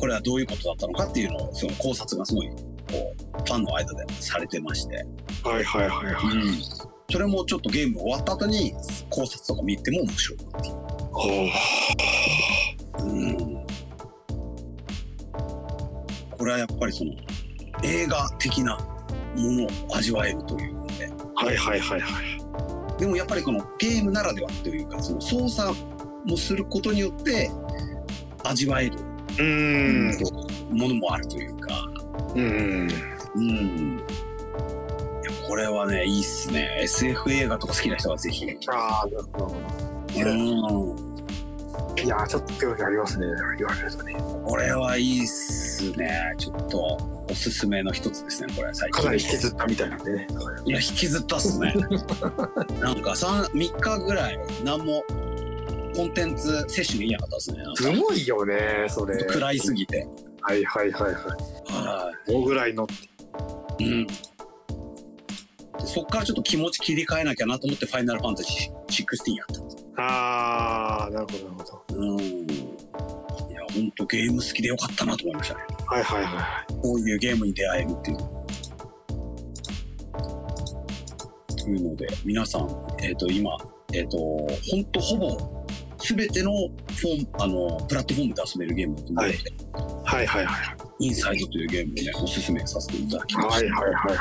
[0.00, 5.04] これはどういうことだったのかっていうのを、その考察がすごい、こう、ファンの間でされてまして、
[5.44, 6.90] はいはいはいはい。
[7.10, 8.72] それもちょっとゲーム終わった後に
[9.10, 10.74] 考察とか見ても面白いっていう。
[11.12, 11.28] ほ
[12.98, 13.66] うん
[16.38, 17.12] これはやっぱりその
[17.82, 18.78] 映画的な
[19.36, 21.10] ものを味わえるというのでう。
[21.34, 22.98] はいはいはいはい。
[22.98, 25.74] でもやっぱりこのゲームならではというかその操作
[26.26, 27.50] もすることによって
[28.44, 28.96] 味わえる、
[29.40, 30.10] うん。
[30.78, 31.84] ものもあるというか、
[32.34, 32.88] うん。
[33.36, 34.02] うん。
[35.48, 36.68] これはね、いいっすね。
[36.82, 38.46] SF 映画とか好きな人はぜひ。
[38.68, 39.54] ああなるほど
[40.16, 41.10] うん。
[42.04, 43.26] いやちょっと興味ありますね
[43.58, 46.34] 言われるとねこれはいいっすね。
[46.38, 46.98] ちょっと
[47.30, 49.02] おすすめの一つですね、これ最近。
[49.02, 50.04] かなり引きずったみたいなん。
[50.04, 50.26] でね
[50.64, 51.74] いや、引きずったっすね。
[52.80, 53.02] なん。
[53.02, 55.04] か三3日ぐらい、何も
[55.94, 57.64] コンテンツ摂取できなかったですね。
[57.74, 60.06] すごいよねそれ暗いすぎて。
[60.42, 62.86] はいはいはいはいはもうぐらいの
[63.78, 63.84] い。
[63.84, 64.06] うん。
[64.06, 69.46] でそっからちょっと気持ち切り替えなきゃなと思って、ファイナルファンタジー16やっ
[69.96, 70.02] た。
[70.02, 72.20] ああなるほどなるほどうん。
[72.20, 75.64] いや、ほんとゲーム好きでよかったなと思いましたね。
[75.86, 78.16] はいはいはこういうゲームに出会えるっていう。
[81.56, 83.50] というので、皆さん、えっ、と、今、
[83.92, 84.46] えっ、と、ほ
[84.78, 85.59] んとほぼ、
[86.00, 89.38] すべてのフォーム、あの、プラットフォームで遊べるゲームだと思うので、
[90.04, 93.54] はいはいはいはいインサイドというゲームをね、おすすめさせていただきました。
[93.54, 94.18] はいはいはいはい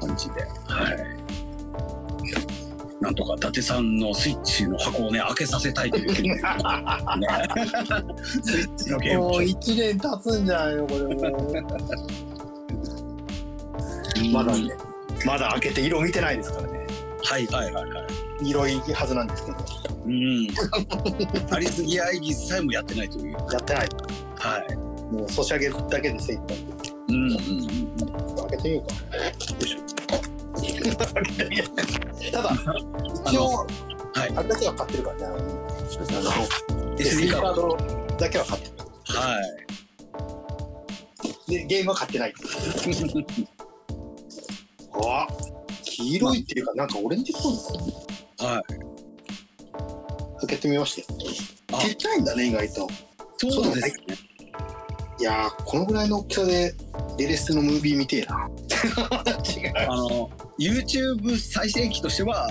[0.00, 0.42] 感じで。
[0.66, 0.96] はい。
[3.00, 6.36] なんとか伊達さんのスイッチの箱をね、開けさせたいというスイッ
[8.74, 11.14] チのゲームをもう一年経つんじゃないのこれもう
[14.32, 14.76] まだね
[15.24, 16.86] まだ開けて色見てないですからね
[17.24, 18.06] はいはいはいはい。
[18.50, 19.56] 色いいはずなんですけど
[20.06, 20.48] うん。
[21.54, 23.32] ありすぎアイギスさえもやってないという。
[23.32, 23.88] やってない
[24.36, 24.76] はい。
[25.14, 26.56] もうソシャゲだけで精一杯
[27.08, 27.38] うんうんうん。
[28.48, 29.22] 開けてみようかよ
[29.60, 29.80] いしょ
[32.32, 32.50] ただ
[33.26, 33.66] 一応
[34.14, 34.32] はい。
[34.36, 35.36] あれだけは買ってるからねあの
[36.96, 37.76] SD カード。
[37.76, 38.72] ドだけは買ってる
[39.18, 39.40] は
[41.48, 41.50] い。
[41.50, 42.34] でゲームは買ってない
[45.02, 45.26] あ
[45.84, 47.52] 黄色いっていうかなんかオレンジっぽい
[48.48, 48.62] のはい。
[50.40, 51.18] 開けてみましたよ
[51.72, 52.88] あちっちゃいんだね意外と
[53.36, 53.94] そうですね。
[55.18, 56.74] いやーこのぐらいの大きさで
[57.18, 62.50] レレスのムービー見てえな違う あの、YouTube 再生機としては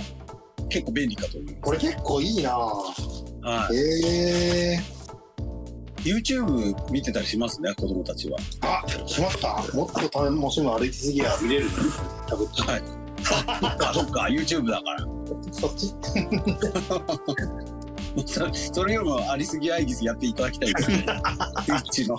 [0.70, 2.50] 結構便利かと思いまこれ結構いいな
[2.96, 3.02] す。
[3.42, 3.76] はへ
[4.76, 4.80] え
[6.06, 6.10] い。
[6.12, 8.38] YouTube 見てたりしますね、子供たちは。
[8.62, 11.70] あしまったもっと楽しむ歩きすぎや見れる
[12.28, 12.84] 多分はい。
[13.48, 15.08] あ、そっか、そっか、YouTube だから。
[15.52, 15.94] そっち
[18.26, 21.06] そそれよりもありすぎアイギスやっていただきたいですね。
[21.68, 22.18] Twitch の。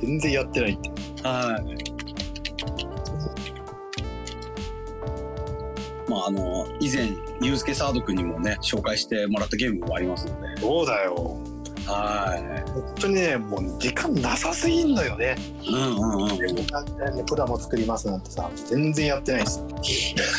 [0.00, 0.90] 全然やってないって
[1.22, 1.98] はい。
[6.10, 7.08] まあ、あの、以前、
[7.42, 10.60] ユースケサード君にもね、紹介してもらったゲームもありますので。
[10.60, 11.38] そうだよ
[11.88, 15.74] は本当にねもう時間なさすぎんのよねい。
[15.74, 17.26] うんうんうん。
[17.26, 19.62] プラも作りますなんてさ全然やってないです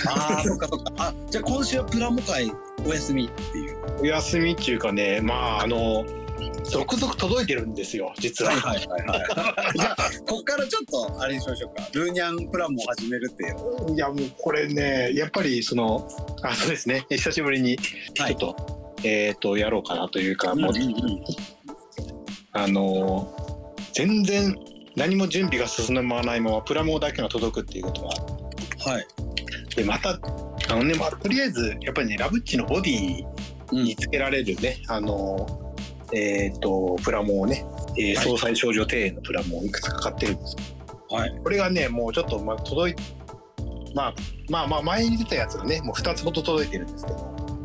[0.08, 0.92] ああ、そっかそっか。
[0.98, 2.52] あ、じゃあ今週はプラモ会
[2.86, 4.02] お休みっていう。
[4.02, 6.06] お休みっていうかねまああの
[6.64, 9.78] 続々届いてるんですよ実は、はいはいはいはい。
[9.78, 9.96] じゃあ、
[10.28, 11.88] こっからちょっと、あれにしましょうか。
[11.94, 13.96] ルーニャンプラモを始めるっていう。
[13.96, 16.08] いやもうこれねやっぱりその
[16.44, 18.56] あそうですね久しぶりにちょはいっと、
[19.04, 21.24] えっ、とやろうかなというか、もううんうん
[22.54, 23.50] あのー
[23.94, 24.56] 全然
[24.96, 28.10] 何も準備が進まないままプラモだけが届くっていうことが
[28.92, 29.08] はい。
[29.76, 30.12] でまた
[30.70, 33.26] あのね、まあ、とりあえずやっぱりねラブッチのボディ
[33.72, 33.84] うん。
[33.84, 37.66] につけられるね、あのーえっ、とプラモをね、
[37.98, 38.26] えーはい。
[38.26, 40.56] 総裁少女庭園のプラモをいくつか買ってるんです。
[41.10, 41.40] はい。
[41.44, 42.96] これがねもうちょっとまあ届い
[43.96, 44.16] まあ
[44.50, 47.18] まあまあ前に出たやつがねもう2つほど届いてるんですけど、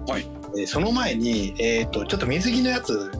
[0.09, 3.11] はいえーその前に、えー、とちょっと水着のやつ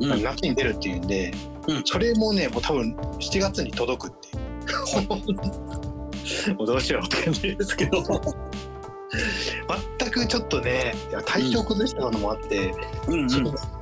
[0.00, 1.32] うんが夏に出るっていうんで、
[1.68, 4.44] うんそれもねもう多分7月に届くっていう。
[6.56, 8.02] もうどうしようって感じですけど
[9.98, 10.94] 全くちょっとね
[11.26, 12.72] 体調崩したのもあって、
[13.08, 13.28] うんうん。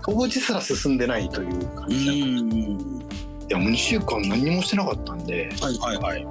[0.05, 3.03] 当時すら進んでないという感うじで、いん。
[3.49, 6.27] やもう2週間何もしてなかったんではいはいはい。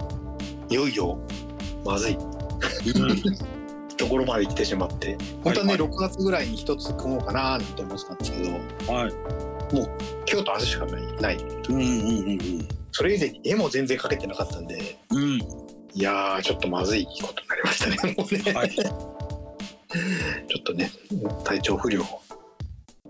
[0.70, 1.18] いよいよ
[1.86, 3.22] まずいうん。
[4.02, 8.52] ところまで来てしまって本当はね、はい6月ぐらいに一つ組もうかななんて思ってたんですけど
[8.92, 9.14] はい。
[10.28, 15.18] 今日と明日しかないないうんうんうんそれ以前に絵も全然描けてなかったんでうん。
[15.18, 15.40] うん。
[15.94, 18.72] いやーちょっとまずいことになりましたね もうね、はい。
[18.72, 18.86] ちょ
[20.60, 20.92] っとね
[21.44, 22.04] 体調不良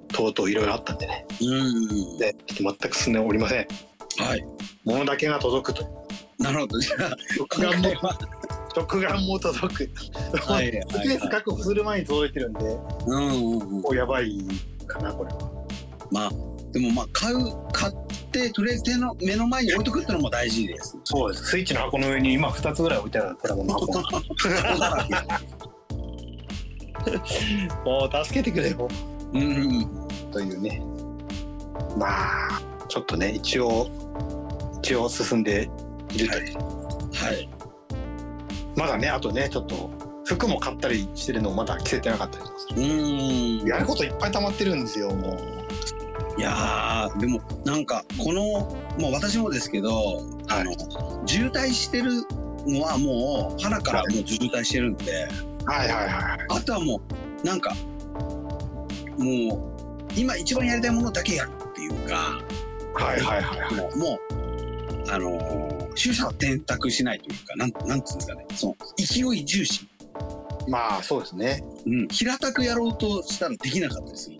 [0.10, 2.18] とうとういろいろあったんでねうん。
[2.18, 3.68] でちょっと全く進んでおりません
[4.18, 4.46] はい。
[4.84, 6.02] ものだけが届くと
[6.42, 6.80] なるほど。
[6.80, 7.90] じゃあ、食眼も
[8.74, 9.92] 食眼も届く。
[10.46, 13.96] はいはいス確保する前に届いてるんでうんうんうん。
[13.96, 14.38] やばい
[14.88, 15.40] かなこれは。
[16.12, 16.32] まあ、
[16.74, 17.38] でもまあ、買う、
[17.72, 17.94] 買っ
[18.32, 20.98] て、とりあえず手の目の前に置いとくってのも大事です。
[21.06, 21.46] そうです。
[21.46, 23.64] スイッチの箱の上に今2つぐらい置いてあるプラも。
[27.02, 28.88] う助けてくれよ。
[29.34, 29.46] うんう
[29.82, 30.32] ん。
[30.32, 30.82] というね。
[31.98, 33.90] まあちょっとね一応
[34.82, 35.70] 道を進んで
[36.14, 36.58] いるという、
[37.14, 37.50] はい。
[38.76, 39.90] まだねあとねちょっと
[40.26, 43.66] 服も買ったりしてるのもまだ着せてなかったりとかすうーん。
[43.66, 46.40] るやることいっぱい溜まってるんですよもう。
[46.40, 50.72] いやーでもなんかこの、まあ、私もですけど、あの
[51.28, 52.24] 渋滞してる
[52.66, 55.28] のはもう腹からもう渋滞してるんで、
[55.66, 57.02] はいはいはいあとはも
[57.44, 57.76] うなんか
[59.18, 62.40] もう今一番やりたいものだけやるっていうか
[62.94, 63.76] はいはいはいはい。
[63.76, 64.20] もうも
[65.08, 68.46] うあのー取捨選択しないというかなんなんつうんですかね。
[68.56, 69.88] その勢い重視、
[70.68, 71.64] まあそうですね。
[71.86, 74.38] うん、平たくやろうとしたらできなかったりする。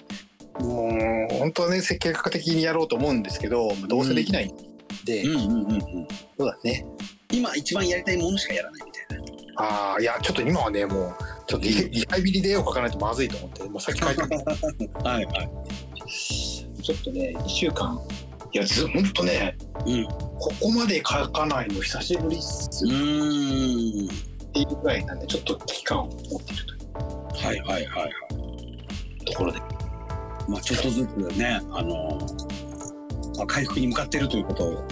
[0.60, 4.56] もう本当はね計画的にやろうと思うんですけどどうせできないん
[5.06, 5.32] で、うん。
[5.32, 6.86] うんうんうんそうだね。
[7.32, 9.64] 今一番やりたいものしかやらないみたいな。
[9.64, 11.16] ああいやちょっと今はねもう
[11.48, 14.22] ちょっとリリハビリで絵を描かないとまずいと思って、まあ、さっき書いて。
[15.04, 15.50] はいはい。
[16.82, 18.00] ちょっとね2週間
[18.54, 20.06] いやずほんとねうん。
[20.06, 24.08] ここまで描かないの久しぶりっすうっーん。
[24.54, 27.46] ていうぐらいなんでちょっと危機感を持っているという。
[27.46, 29.26] はいはいはいはい。
[29.26, 29.60] ところで。
[30.50, 34.88] まあちょっとずつねあのーまあ、回復に向かっているということを。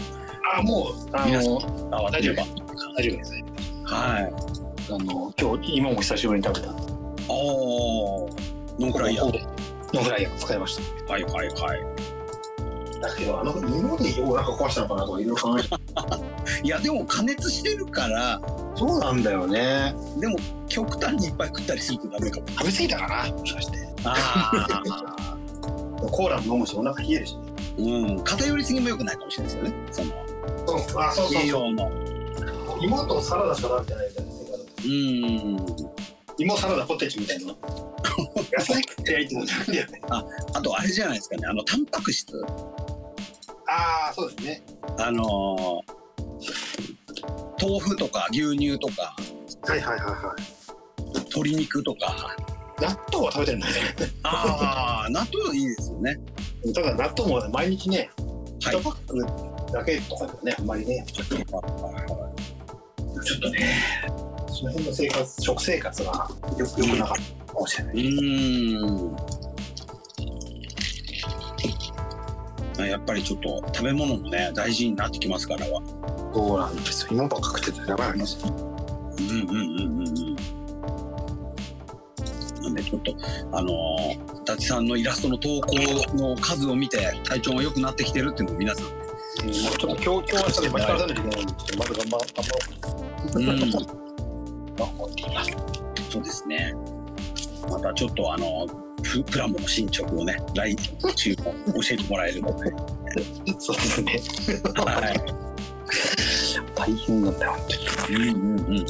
[0.57, 2.43] あもうあの伝わってれば
[2.97, 3.33] 大丈夫です。
[3.85, 4.33] はい。
[4.91, 6.73] あの今日今も久しぶりに食べた。
[7.27, 8.31] おー。
[8.79, 9.45] ノンフライヤー。
[9.93, 11.13] ノンフライヤー使いました。
[11.13, 11.98] はいはいはい
[13.01, 15.69] だけどあの芋でお腹壊したのかなとかいろいろ考えて。
[16.63, 18.41] いやでも加熱してるから
[18.75, 19.95] そうなんだよね。
[20.17, 20.35] でも
[20.67, 22.47] 極端にいっぱい食ったりするとダメかも。
[22.47, 23.31] 食べ過ぎたかな？
[23.33, 23.77] もしかして。
[24.03, 24.51] あ
[26.11, 27.37] コーラも飲むしお腹冷えるし。
[27.77, 27.81] う
[28.11, 28.23] ん。
[28.23, 29.61] 偏りすぎも良くないかもしれないで
[29.93, 30.13] すよね。
[30.65, 31.91] そのそうあそう栄養の。
[32.81, 34.31] 芋とサラダしか食べてないみたいな
[34.85, 35.99] うん。
[36.37, 37.47] 芋サラダポテチみたいな
[38.57, 40.01] 野菜食ってないってことなだよね。
[40.53, 41.47] あとあれじゃないですかね。
[41.47, 42.41] あのタンパク質
[43.69, 44.63] ああそうですね。
[44.97, 45.89] あのー
[47.61, 49.13] 豆腐とか牛乳とか
[49.67, 50.33] はいはいはいは
[51.25, 52.33] 鶏肉とか。
[52.79, 53.79] い納豆は食べてるんだよね。
[54.23, 56.17] ああ納豆いいですよね。
[56.73, 58.09] ただ納豆も毎日ね
[58.63, 58.75] はい。
[58.77, 61.03] 1パックだけとかでもねあんまりね。
[61.07, 61.35] ちょっと
[63.49, 63.75] ね
[64.47, 67.17] その辺の生活食生活がよくよくなかっ
[67.47, 69.15] たかもしれなうい、ーん
[72.87, 75.65] やっぱりちょっと食べ物もね大事になってきますから。
[75.67, 75.81] は
[76.33, 77.09] そうなんですよ。
[77.11, 78.45] 芋ばっか食ってたらやばいんです。
[78.45, 80.07] ようんうんうんうん。
[80.07, 80.35] うん
[82.61, 83.15] なんでちょっと
[83.53, 85.75] あのー伊達さんのイラストの投稿
[86.15, 88.85] の数を見て体調が良くなってきてるっていうのを皆さん。
[89.45, 89.53] うん。
[89.53, 92.59] ちょっと今日今日はちょっと巻き返さなきゃいけないんでちょっとまず頑張頑張ろ
[93.33, 93.39] う。
[93.39, 94.75] うん。
[94.75, 95.57] と思っています。
[96.09, 96.73] そうですね。
[97.69, 98.65] またちょっとあの
[99.01, 100.75] ププラモの進捗をね来
[101.15, 101.53] 週も教
[101.91, 102.71] えてもらえるので
[103.59, 104.19] そうですね。
[104.75, 105.19] はい。
[106.75, 107.55] 大変なんだよ
[108.09, 108.85] うんうんうん。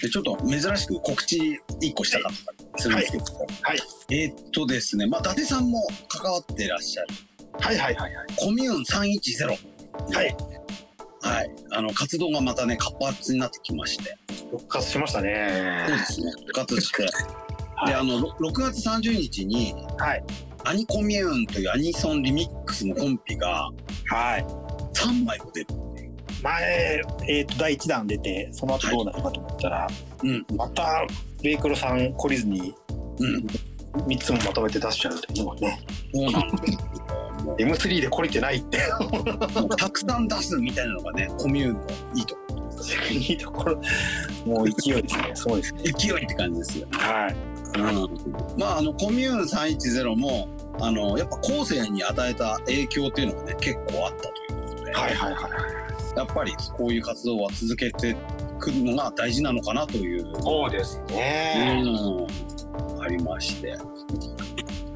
[0.00, 1.38] でちょっと珍しく告知
[1.80, 3.24] 1個したかったりするんですけど、
[3.62, 3.78] はい。
[4.10, 7.08] えーっとですね、まあ、伊達さんも関わってらっしゃる。
[7.58, 8.26] はいはいはいはい。
[8.36, 9.46] コミューン310
[10.14, 10.36] はい
[11.22, 14.16] はい、あの活動がまたね活発になってきまして。
[14.50, 15.84] 復活しましたね。
[15.88, 16.32] そうですね。
[16.46, 17.02] 復活して、
[17.76, 17.88] はい。
[17.88, 20.24] であのろ6月30日にはい。
[20.64, 23.70] アニコミューンというアニソンリミックスのコンピが
[24.06, 24.44] はい。
[24.94, 25.66] 3枚も出る
[26.42, 29.86] 前、えー、と第1弾出てその後どうなるかと思ったら、
[30.22, 30.46] うん。
[30.56, 31.06] また
[31.42, 32.74] ベイクロさん懲りずに
[33.18, 33.46] うん。
[34.06, 35.80] 3つもまとめて出しちゃうというのはね。
[36.14, 36.89] そうなんです
[37.64, 38.78] M3 で懲りてないって。
[39.76, 41.80] たくさん出すみたいなのがねコミューンの
[42.14, 42.40] いいとこ。
[43.10, 43.76] いいところ。
[44.46, 45.30] もう勢いですね。
[45.34, 45.82] そうですね。
[45.96, 47.36] 勢いって感じですよ、はい。
[47.78, 50.48] うん、まああのコミューン310も
[50.80, 55.80] あのやっぱ後世に与えた影響っていうのがね結構あったということで、はいはいはい
[56.16, 58.16] やっぱりこういう活動は続けて
[58.58, 63.76] くるのが大事なのかなという、そうですうね、ん、ありまして。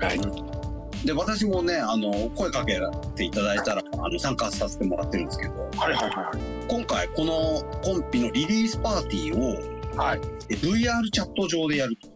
[0.01, 0.54] はい
[1.05, 2.81] で私もねあの声かけ
[3.15, 6.33] ていただいたらあの参加させてもらってるんですけどはいはいは
[6.69, 10.21] 今回このコンピのリリースパーティーをいはい
[10.51, 12.09] え VR チャット上でやると。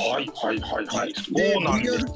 [0.00, 2.06] はいはいはいはいでそうなんです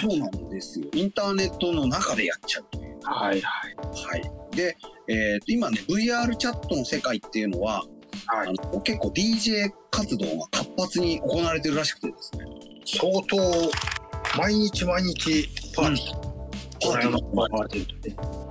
[0.00, 0.86] そうなんですよ。
[0.94, 2.98] インターネットの中でやっちゃうという。
[3.02, 3.76] はいはい
[4.06, 4.56] はい。
[4.56, 4.76] で、
[5.08, 7.82] えーと今ね VR チャットの世界っていうのは、
[8.26, 12.44] はいあの結構 DJ 活動が活発に行われてるらしくてですね。
[12.86, 13.36] 相当
[14.36, 16.12] 毎日毎日パーティー、
[16.80, 18.44] パーティーパーティー。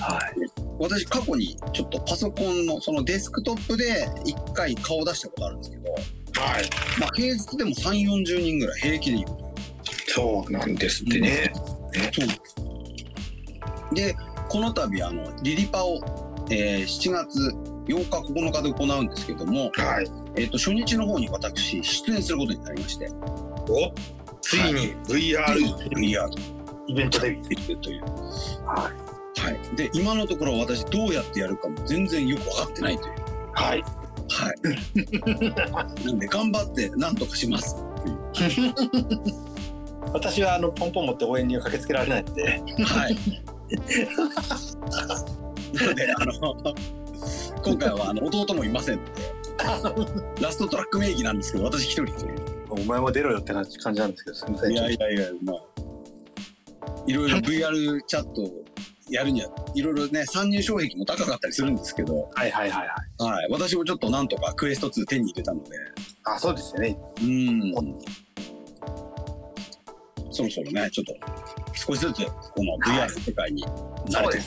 [0.00, 0.34] はい。
[0.78, 6.02] 私過去にちょっとパソコンのそのデスクトップで一回顔出したことあるんですけど、はい。
[7.00, 9.28] まあ平日でも3、40人ぐらい平気でいる。
[10.08, 11.52] そうなんですってね、
[12.12, 12.26] そう。
[12.26, 12.34] な
[13.90, 14.16] んで
[14.48, 16.00] この度あのリリパを、
[16.50, 17.38] えー7月
[17.86, 20.06] 8日9日で行うんですけども、はい。
[20.36, 23.08] えー、と初日の方に私出演することになりまして。
[23.68, 23.92] お？
[24.40, 25.44] ついに VR
[25.90, 26.28] VR
[26.88, 27.48] イベントデビュー。
[27.48, 28.02] できるという。
[28.66, 28.92] は
[29.38, 33.14] はい、で今のところ私どうやってやるかも全然よく分かってないという。
[33.52, 33.84] はい。
[34.30, 37.76] はい、 なんで頑張ってなんとかします。
[40.12, 42.62] 私はあのポンポン持って応援には駆けつけられないので。
[42.84, 43.16] はい。
[45.74, 46.32] なのであの
[47.62, 49.12] 今回はあの弟もいませんので
[50.40, 52.37] ラストトラック名義なんですけど私一人という。
[52.80, 54.72] お前も出ろよって感じ感じなんですけど、すみません。
[54.72, 55.56] いやいやいやまあ。
[57.06, 58.42] いろいろ VR チャット
[59.10, 62.88] やるにはいろいろね参入障壁も高かったりするんですけど、はいはいはい
[63.20, 63.32] はい。
[63.32, 65.70] はい、私もちょっとなんとかクエスト2手に入れたので。
[66.24, 66.98] あ、そうですよね。
[67.22, 67.72] うん。
[70.30, 71.14] そろそろねちょっと
[71.74, 73.64] 少しずつこの VR の世界に
[74.08, 74.42] 慣れてる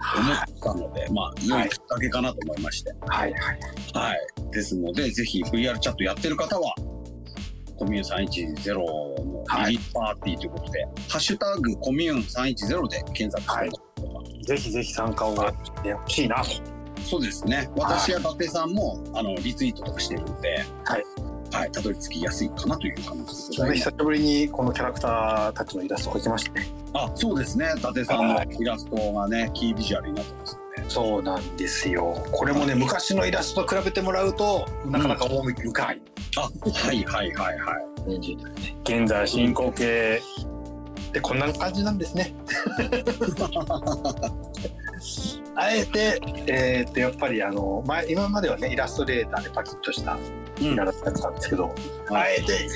[0.00, 3.58] かなと思ったので、まあ良いきっかけかなと思いまして、はいはい。
[3.92, 4.18] はい、
[4.50, 6.74] ですのでぜひ VR チャットやってる方は
[7.78, 13.46] コミューン310のリリーパーティーということで、ハッシュタグコミューン310で検索し
[13.96, 16.50] てもらうとか、ぜひぜひ参加をしてほしいなと。
[17.04, 17.70] そうですね。
[17.76, 21.04] 私や伊達さんもあのリツイートとかしてるので、はい。
[21.50, 23.52] はい、たどり着きやすいかなという感じです。
[23.52, 26.68] 久しぶりにこのキャラクターたちのイラストを描きましたね。
[26.92, 27.72] あそうですね。
[27.76, 30.58] 伊達さんのイラストがねキービジュアルになってます
[30.88, 32.14] そうなんですよ。
[32.32, 36.02] これもね、昔のイラストと比べてもらうと、なかなか趣深い。
[36.36, 37.74] あはいはいはいは
[38.08, 38.36] い。
[38.84, 40.20] 現在進行形
[41.12, 42.34] でこんな感じなんですね。
[45.54, 50.16] あえて、えーっとやっぱりあの前今まではねイラストレーターでパキッとした
[50.60, 50.64] うん。
[50.72, 51.74] イラストやってたんですけど、
[52.10, 52.68] あえて、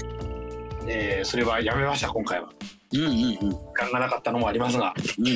[0.87, 2.49] えーそれはやめました今回は。
[2.93, 3.15] うんうんうん。
[3.37, 5.35] 時間がなかったのもありますが、うんうん。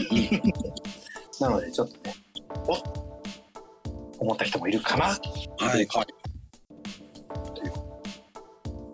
[1.40, 2.14] なのでちょっとね、
[2.66, 5.04] お思った人もいるかな。
[5.06, 5.18] はい
[5.58, 5.86] はい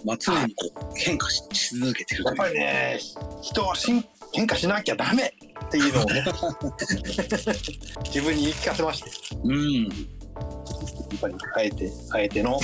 [0.05, 2.99] まあ常にこう変化しし続けてるやっぱりね、
[3.41, 5.33] 人は進変化しなきゃダメ
[5.67, 6.25] っていうのをね、
[8.07, 9.11] 自分に言い聞かせまして。
[9.45, 12.59] うんやっぱりあえてあえての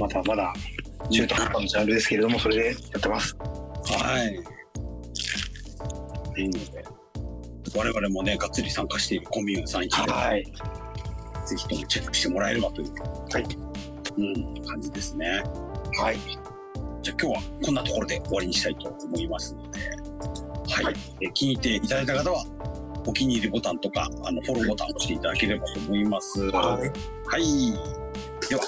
[0.00, 0.52] まだまだ
[1.10, 4.34] 中途半端なジャンルですけれどもそれでやってますはい。
[6.40, 6.84] いいので、
[7.76, 10.44] 我々もね、がっつり参加しているコミューン3 1で、はい
[11.46, 12.92] ぜひともチェックしてもらえればという、
[13.32, 13.46] はい
[14.18, 15.44] うん、感じですね。
[15.96, 16.16] はい
[17.02, 19.78] じゃあ今日はこんなところで終わりにしたいと思いますので、
[20.72, 20.84] はい。
[20.86, 22.44] はいえ気に入っていただいた方は、
[23.06, 26.40] お気に入りボタンとか、あの、フォローボタンを押していただければと思います。
[26.40, 27.72] はいはい。
[28.48, 28.62] では、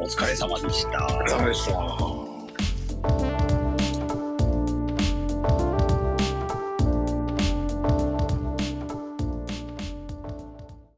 [0.00, 0.90] お疲れ様でした。
[1.28, 3.29] ダメでした